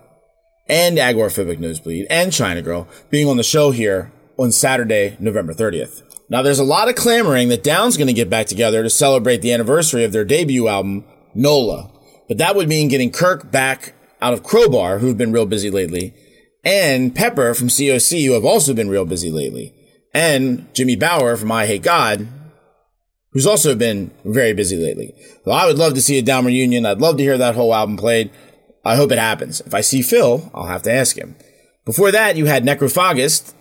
and 0.72 0.96
Agoraphobic 0.96 1.58
Nosebleed 1.58 2.06
and 2.08 2.32
China 2.32 2.62
Girl 2.62 2.88
being 3.10 3.28
on 3.28 3.36
the 3.36 3.42
show 3.42 3.72
here 3.72 4.10
on 4.38 4.50
Saturday, 4.50 5.18
November 5.20 5.52
30th. 5.52 6.02
Now, 6.30 6.40
there's 6.40 6.58
a 6.58 6.64
lot 6.64 6.88
of 6.88 6.94
clamoring 6.94 7.50
that 7.50 7.62
Down's 7.62 7.98
going 7.98 8.06
to 8.06 8.14
get 8.14 8.30
back 8.30 8.46
together 8.46 8.82
to 8.82 8.88
celebrate 8.88 9.42
the 9.42 9.52
anniversary 9.52 10.02
of 10.02 10.12
their 10.12 10.24
debut 10.24 10.68
album, 10.68 11.04
NOLA. 11.34 11.92
But 12.26 12.38
that 12.38 12.56
would 12.56 12.70
mean 12.70 12.88
getting 12.88 13.10
Kirk 13.10 13.52
back 13.52 13.94
out 14.22 14.32
of 14.32 14.42
Crowbar, 14.42 15.00
who've 15.00 15.18
been 15.18 15.30
real 15.30 15.44
busy 15.44 15.70
lately, 15.70 16.14
and 16.64 17.14
Pepper 17.14 17.52
from 17.52 17.68
COC, 17.68 18.24
who 18.24 18.32
have 18.32 18.46
also 18.46 18.72
been 18.72 18.88
real 18.88 19.04
busy 19.04 19.30
lately, 19.30 19.74
and 20.14 20.72
Jimmy 20.72 20.96
Bower 20.96 21.36
from 21.36 21.50
Eyehategod, 21.50 22.26
who's 23.32 23.46
also 23.46 23.74
been 23.74 24.10
very 24.24 24.54
busy 24.54 24.78
lately. 24.78 25.14
So 25.44 25.50
I 25.50 25.66
would 25.66 25.76
love 25.76 25.92
to 25.94 26.00
see 26.00 26.18
a 26.18 26.22
Down 26.22 26.46
reunion. 26.46 26.86
I'd 26.86 27.00
love 27.02 27.18
to 27.18 27.22
hear 27.22 27.36
that 27.36 27.56
whole 27.56 27.74
album 27.74 27.98
played. 27.98 28.30
I 28.84 28.96
hope 28.96 29.12
it 29.12 29.18
happens. 29.18 29.60
If 29.60 29.74
I 29.74 29.80
see 29.80 30.02
Phil, 30.02 30.50
I'll 30.54 30.66
have 30.66 30.82
to 30.82 30.92
ask 30.92 31.16
him. 31.16 31.36
Before 31.84 32.10
that, 32.10 32.36
you 32.36 32.46
had 32.46 32.64
Necrophagist, 32.64 33.54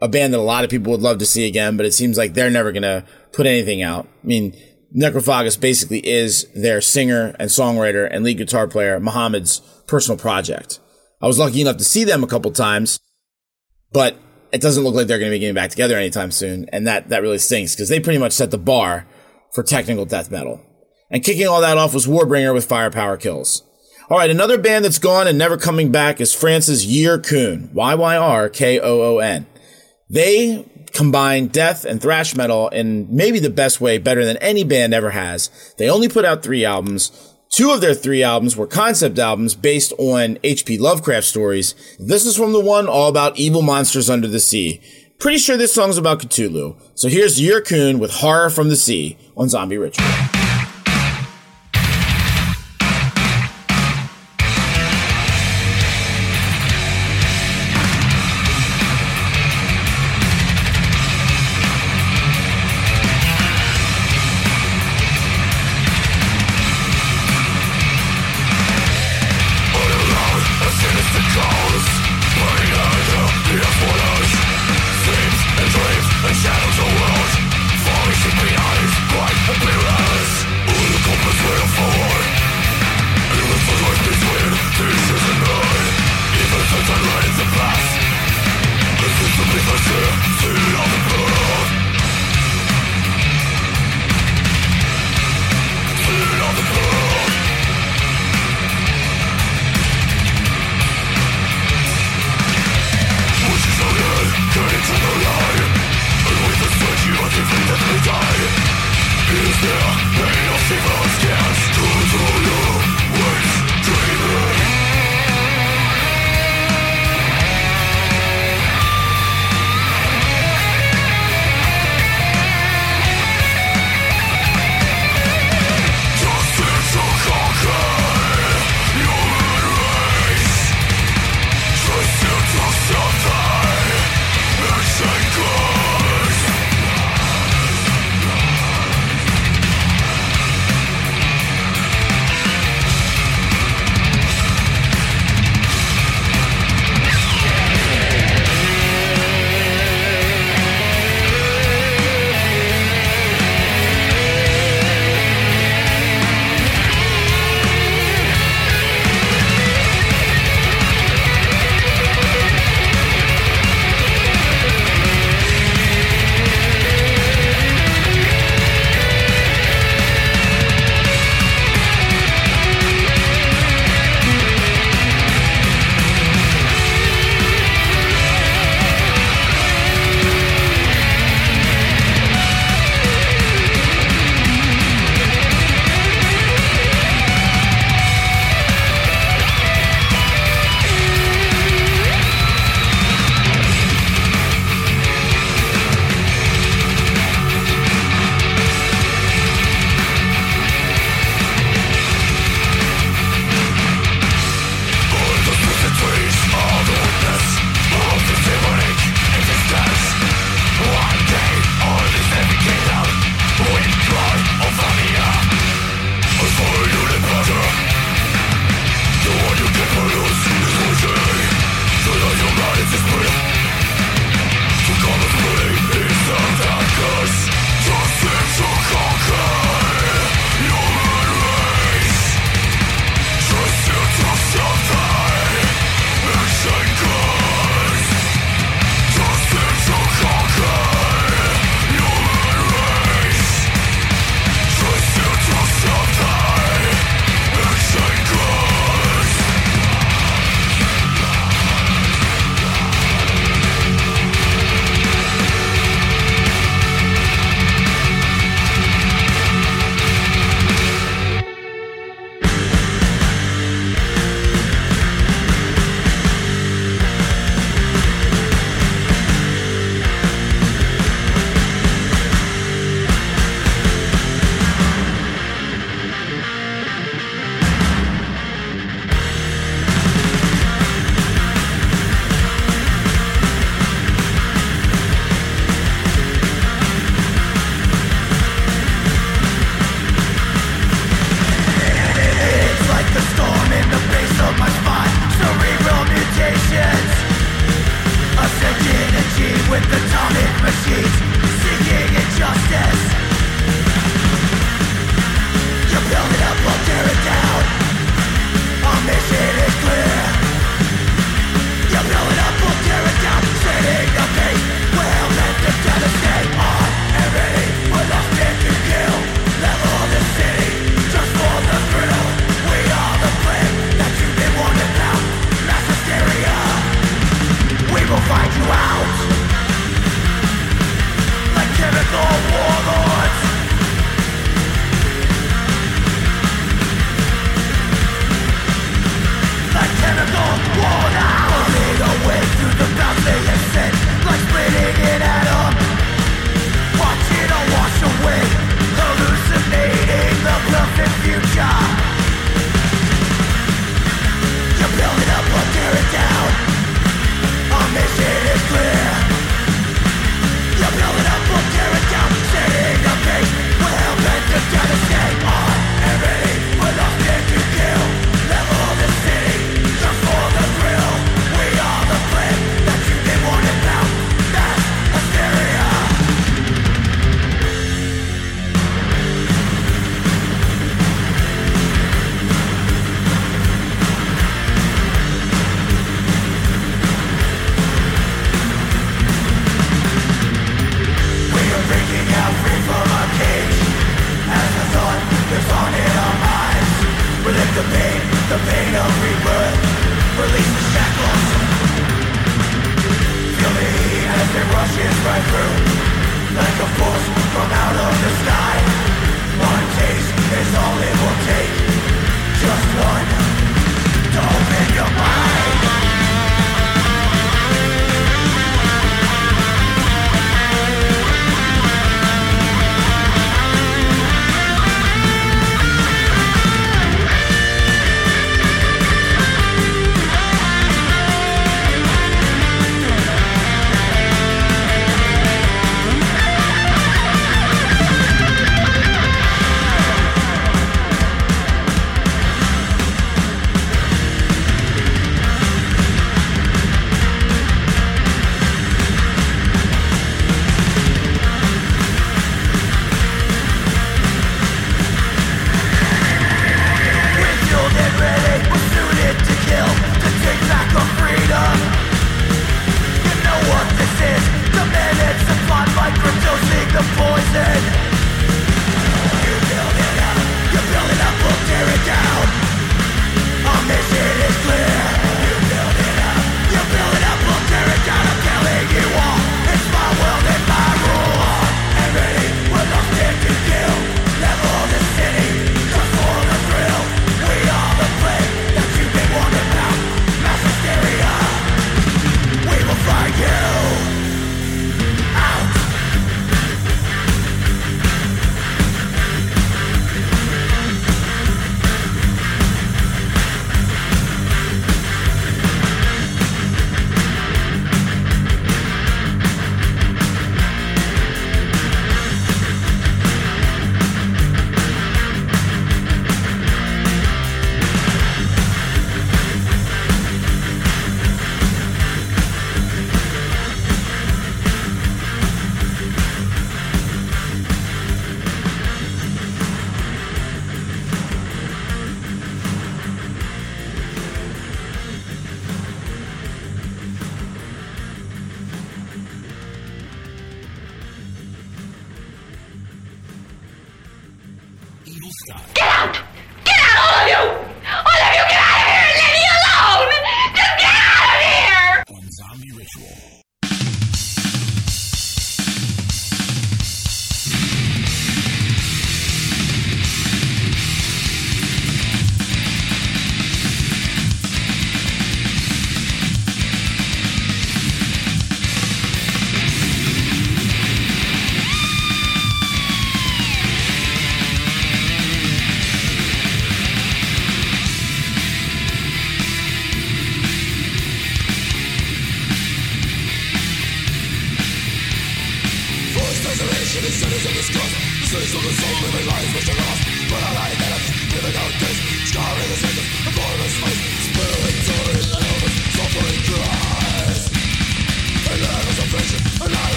a 0.00 0.08
band 0.08 0.32
that 0.32 0.40
a 0.40 0.42
lot 0.42 0.64
of 0.64 0.70
people 0.70 0.92
would 0.92 1.02
love 1.02 1.18
to 1.18 1.26
see 1.26 1.46
again, 1.46 1.76
but 1.76 1.86
it 1.86 1.92
seems 1.92 2.16
like 2.16 2.34
they're 2.34 2.50
never 2.50 2.72
going 2.72 2.82
to 2.82 3.04
put 3.32 3.46
anything 3.46 3.82
out. 3.82 4.06
I 4.22 4.26
mean, 4.26 4.56
Necrophagist 4.96 5.60
basically 5.60 6.06
is 6.06 6.46
their 6.54 6.80
singer 6.80 7.34
and 7.38 7.50
songwriter 7.50 8.08
and 8.10 8.24
lead 8.24 8.38
guitar 8.38 8.66
player, 8.66 8.98
Muhammad's 8.98 9.60
personal 9.86 10.18
project. 10.18 10.80
I 11.20 11.26
was 11.26 11.38
lucky 11.38 11.60
enough 11.60 11.76
to 11.76 11.84
see 11.84 12.04
them 12.04 12.24
a 12.24 12.28
couple 12.28 12.50
times, 12.50 12.98
but 13.92 14.16
it 14.52 14.60
doesn't 14.60 14.82
look 14.82 14.94
like 14.94 15.06
they're 15.06 15.18
going 15.18 15.30
to 15.30 15.34
be 15.34 15.40
getting 15.40 15.54
back 15.54 15.70
together 15.70 15.96
anytime 15.96 16.30
soon. 16.30 16.66
And 16.72 16.86
that, 16.86 17.08
that 17.10 17.22
really 17.22 17.38
stinks 17.38 17.74
because 17.74 17.88
they 17.88 18.00
pretty 18.00 18.18
much 18.18 18.32
set 18.32 18.50
the 18.50 18.58
bar 18.58 19.06
for 19.52 19.62
technical 19.62 20.04
death 20.04 20.30
metal. 20.30 20.60
And 21.10 21.24
kicking 21.24 21.46
all 21.46 21.60
that 21.60 21.76
off 21.76 21.94
was 21.94 22.06
Warbringer 22.06 22.54
with 22.54 22.66
Firepower 22.66 23.16
Kills. 23.16 23.62
All 24.10 24.18
right, 24.18 24.28
another 24.28 24.58
band 24.58 24.84
that's 24.84 24.98
gone 24.98 25.28
and 25.28 25.38
never 25.38 25.56
coming 25.56 25.92
back 25.92 26.20
is 26.20 26.34
France's 26.34 26.84
Yyrkoon, 26.84 27.72
Y-Y-R-K-O-O-N. 27.72 29.46
They 30.08 30.68
combine 30.92 31.46
death 31.46 31.84
and 31.84 32.02
thrash 32.02 32.34
metal 32.34 32.68
in 32.70 33.06
maybe 33.14 33.38
the 33.38 33.50
best 33.50 33.80
way, 33.80 33.98
better 33.98 34.24
than 34.24 34.36
any 34.38 34.64
band 34.64 34.92
ever 34.94 35.10
has. 35.10 35.48
They 35.78 35.88
only 35.88 36.08
put 36.08 36.24
out 36.24 36.42
three 36.42 36.64
albums. 36.64 37.36
Two 37.50 37.70
of 37.70 37.80
their 37.80 37.94
three 37.94 38.24
albums 38.24 38.56
were 38.56 38.66
concept 38.66 39.16
albums 39.16 39.54
based 39.54 39.92
on 39.96 40.38
H.P. 40.42 40.78
Lovecraft 40.78 41.26
stories. 41.28 41.76
This 42.00 42.26
is 42.26 42.36
from 42.36 42.52
the 42.52 42.58
one 42.58 42.88
all 42.88 43.08
about 43.08 43.38
evil 43.38 43.62
monsters 43.62 44.10
under 44.10 44.26
the 44.26 44.40
sea. 44.40 44.80
Pretty 45.20 45.38
sure 45.38 45.56
this 45.56 45.72
song's 45.72 45.98
about 45.98 46.18
Cthulhu. 46.18 46.76
So 46.96 47.08
here's 47.08 47.38
Yyrkoon 47.38 48.00
with 48.00 48.10
Horror 48.10 48.50
from 48.50 48.70
the 48.70 48.76
Sea 48.76 49.16
on 49.36 49.48
Zombie 49.48 49.78
Ritual. 49.78 50.39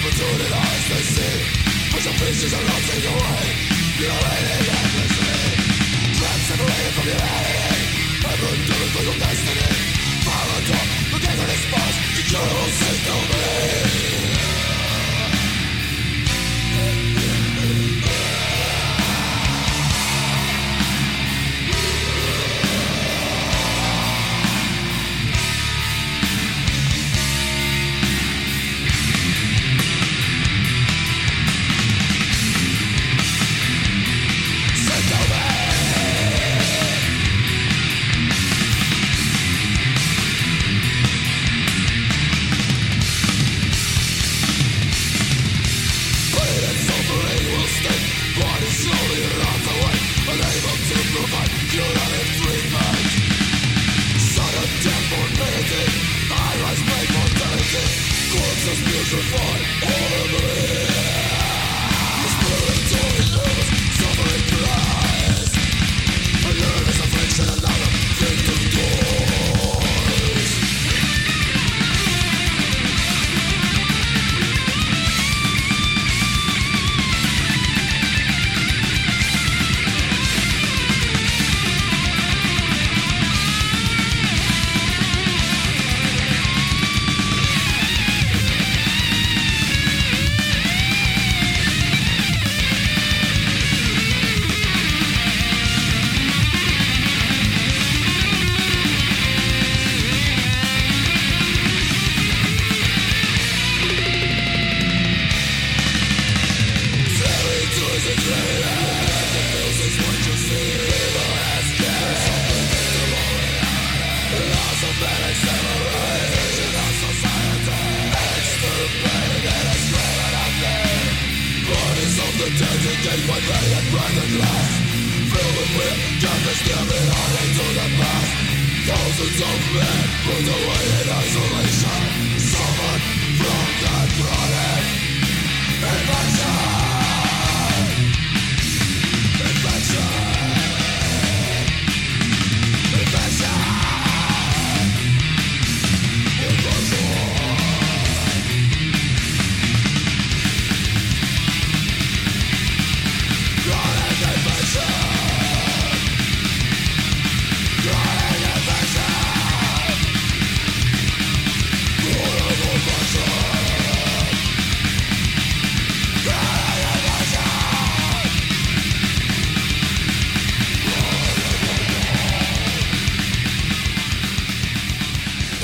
Perpetuity 0.00 0.48
lies 0.48 0.88
they 0.88 1.02
see 1.12 1.44
pieces 2.24 2.54
are 2.54 2.64
lost 2.64 2.88
in 2.96 3.02
your 3.04 3.12
way 3.20 3.44
endlessly 4.80 5.60
Trapped 6.16 6.44
separated 6.48 6.92
from 6.96 7.04
humanity 7.04 7.84
Heaven 8.24 8.58
doing 8.64 8.90
for 8.96 9.02
your 9.04 9.18
destiny 9.20 9.68
Fire 10.24 10.60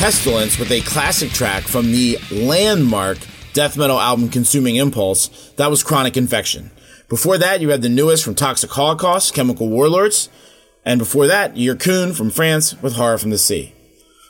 Pestilence 0.07 0.57
with 0.57 0.70
a 0.70 0.83
classic 0.83 1.31
track 1.31 1.65
from 1.65 1.91
the 1.91 2.16
landmark 2.31 3.19
death 3.55 3.77
metal 3.77 3.99
album 3.99 4.28
Consuming 4.28 4.77
Impulse. 4.77 5.51
That 5.57 5.69
was 5.69 5.83
Chronic 5.83 6.16
Infection. 6.16 6.70
Before 7.09 7.37
that, 7.39 7.61
you 7.61 7.70
had 7.70 7.83
the 7.83 7.89
newest 7.89 8.23
from 8.23 8.37
Toxic 8.37 8.70
Holocaust, 8.70 9.35
Chemical 9.35 9.69
Warlords. 9.69 10.28
And 10.85 11.01
before 11.01 11.27
that, 11.27 11.57
Coon 11.81 12.12
from 12.12 12.31
France 12.31 12.81
with 12.81 12.95
Horror 12.95 13.19
from 13.19 13.31
the 13.31 13.37
Sea. 13.37 13.74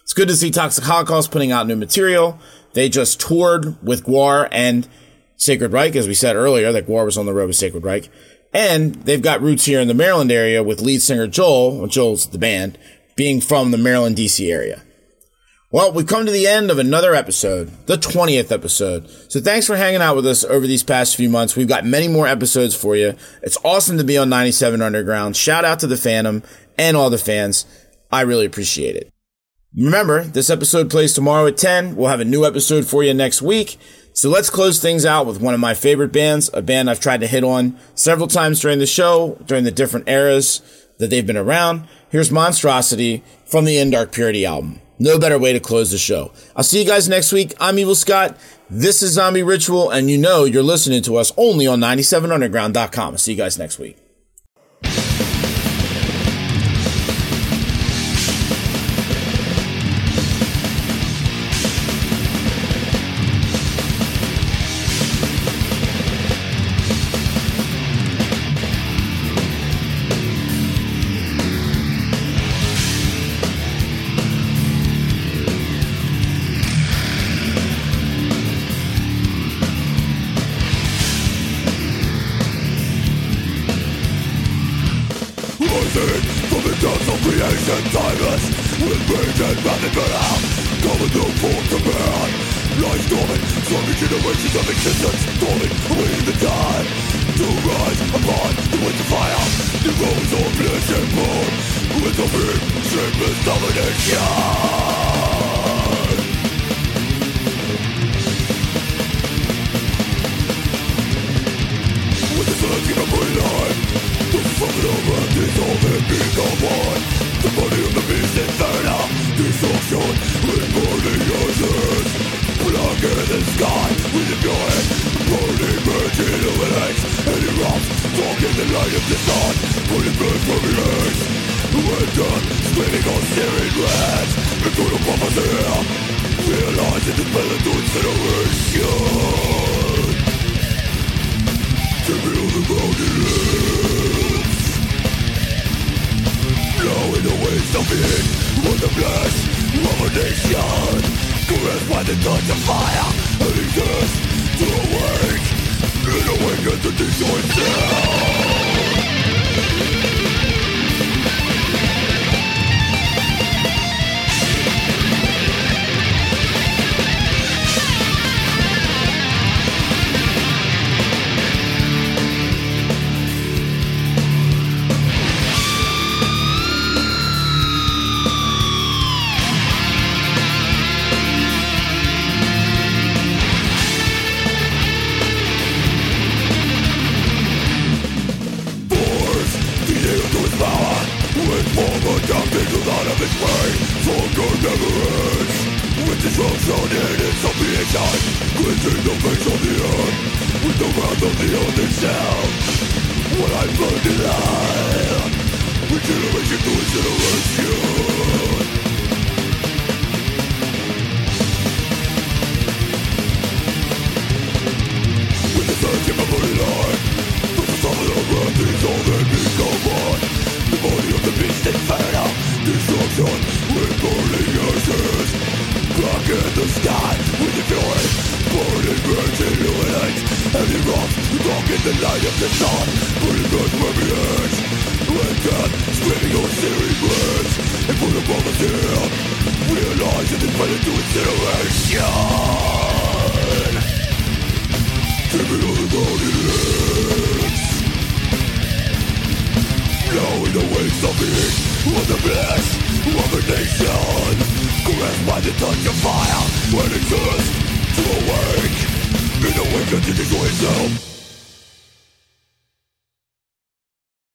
It's 0.02 0.14
good 0.14 0.28
to 0.28 0.34
see 0.34 0.50
Toxic 0.50 0.82
Holocaust 0.82 1.30
putting 1.30 1.52
out 1.52 1.66
new 1.66 1.76
material. 1.76 2.38
They 2.72 2.88
just 2.88 3.20
toured 3.20 3.76
with 3.84 4.06
Gwar 4.06 4.48
and 4.50 4.88
Sacred 5.36 5.74
Reich, 5.74 5.94
as 5.94 6.08
we 6.08 6.14
said 6.14 6.36
earlier, 6.36 6.72
that 6.72 6.86
Gwar 6.86 7.04
was 7.04 7.18
on 7.18 7.26
the 7.26 7.34
road 7.34 7.48
with 7.48 7.56
Sacred 7.56 7.84
Reich. 7.84 8.08
And 8.50 8.94
they've 8.94 9.20
got 9.20 9.42
roots 9.42 9.66
here 9.66 9.80
in 9.80 9.88
the 9.88 9.92
Maryland 9.92 10.32
area 10.32 10.62
with 10.62 10.80
lead 10.80 11.02
singer 11.02 11.26
Joel, 11.26 11.86
Joel's 11.86 12.28
the 12.28 12.38
band, 12.38 12.78
being 13.14 13.42
from 13.42 13.72
the 13.72 13.78
Maryland, 13.78 14.16
DC 14.16 14.50
area. 14.50 14.82
Well, 15.72 15.92
we've 15.92 16.06
come 16.06 16.26
to 16.26 16.32
the 16.32 16.46
end 16.46 16.70
of 16.70 16.78
another 16.78 17.12
episode, 17.12 17.72
the 17.86 17.96
20th 17.96 18.52
episode. 18.52 19.10
So 19.28 19.40
thanks 19.40 19.66
for 19.66 19.76
hanging 19.76 20.00
out 20.00 20.14
with 20.14 20.24
us 20.24 20.44
over 20.44 20.64
these 20.64 20.84
past 20.84 21.16
few 21.16 21.28
months. 21.28 21.56
We've 21.56 21.66
got 21.66 21.84
many 21.84 22.06
more 22.06 22.28
episodes 22.28 22.76
for 22.76 22.94
you. 22.94 23.14
It's 23.42 23.58
awesome 23.64 23.98
to 23.98 24.04
be 24.04 24.16
on 24.16 24.28
97 24.28 24.80
Underground. 24.80 25.36
Shout 25.36 25.64
out 25.64 25.80
to 25.80 25.88
the 25.88 25.96
Phantom 25.96 26.44
and 26.78 26.96
all 26.96 27.10
the 27.10 27.18
fans. 27.18 27.66
I 28.12 28.20
really 28.20 28.46
appreciate 28.46 28.94
it. 28.94 29.12
Remember, 29.76 30.22
this 30.22 30.50
episode 30.50 30.88
plays 30.88 31.14
tomorrow 31.14 31.48
at 31.48 31.56
10. 31.56 31.96
We'll 31.96 32.10
have 32.10 32.20
a 32.20 32.24
new 32.24 32.46
episode 32.46 32.86
for 32.86 33.02
you 33.02 33.12
next 33.12 33.42
week. 33.42 33.76
So 34.12 34.30
let's 34.30 34.50
close 34.50 34.80
things 34.80 35.04
out 35.04 35.26
with 35.26 35.40
one 35.40 35.52
of 35.52 35.58
my 35.58 35.74
favorite 35.74 36.12
bands, 36.12 36.48
a 36.54 36.62
band 36.62 36.88
I've 36.88 37.00
tried 37.00 37.20
to 37.22 37.26
hit 37.26 37.42
on 37.42 37.76
several 37.96 38.28
times 38.28 38.60
during 38.60 38.78
the 38.78 38.86
show, 38.86 39.36
during 39.44 39.64
the 39.64 39.72
different 39.72 40.08
eras 40.08 40.62
that 40.98 41.10
they've 41.10 41.26
been 41.26 41.36
around. 41.36 41.88
Here's 42.08 42.30
Monstrosity 42.30 43.24
from 43.44 43.64
the 43.64 43.78
In 43.78 43.90
Dark 43.90 44.12
Purity 44.12 44.46
album. 44.46 44.80
No 44.98 45.18
better 45.18 45.38
way 45.38 45.52
to 45.52 45.60
close 45.60 45.90
the 45.90 45.98
show. 45.98 46.30
I'll 46.54 46.62
see 46.62 46.80
you 46.80 46.86
guys 46.86 47.08
next 47.08 47.32
week. 47.32 47.52
I'm 47.58 47.78
Evil 47.80 47.96
Scott. 47.96 48.36
This 48.70 49.02
is 49.02 49.12
Zombie 49.12 49.42
Ritual, 49.42 49.90
and 49.90 50.08
you 50.08 50.16
know 50.16 50.44
you're 50.44 50.62
listening 50.62 51.02
to 51.02 51.16
us 51.16 51.32
only 51.36 51.66
on 51.66 51.80
97underground.com. 51.80 53.14
I'll 53.14 53.18
see 53.18 53.32
you 53.32 53.38
guys 53.38 53.58
next 53.58 53.78
week. 53.78 54.05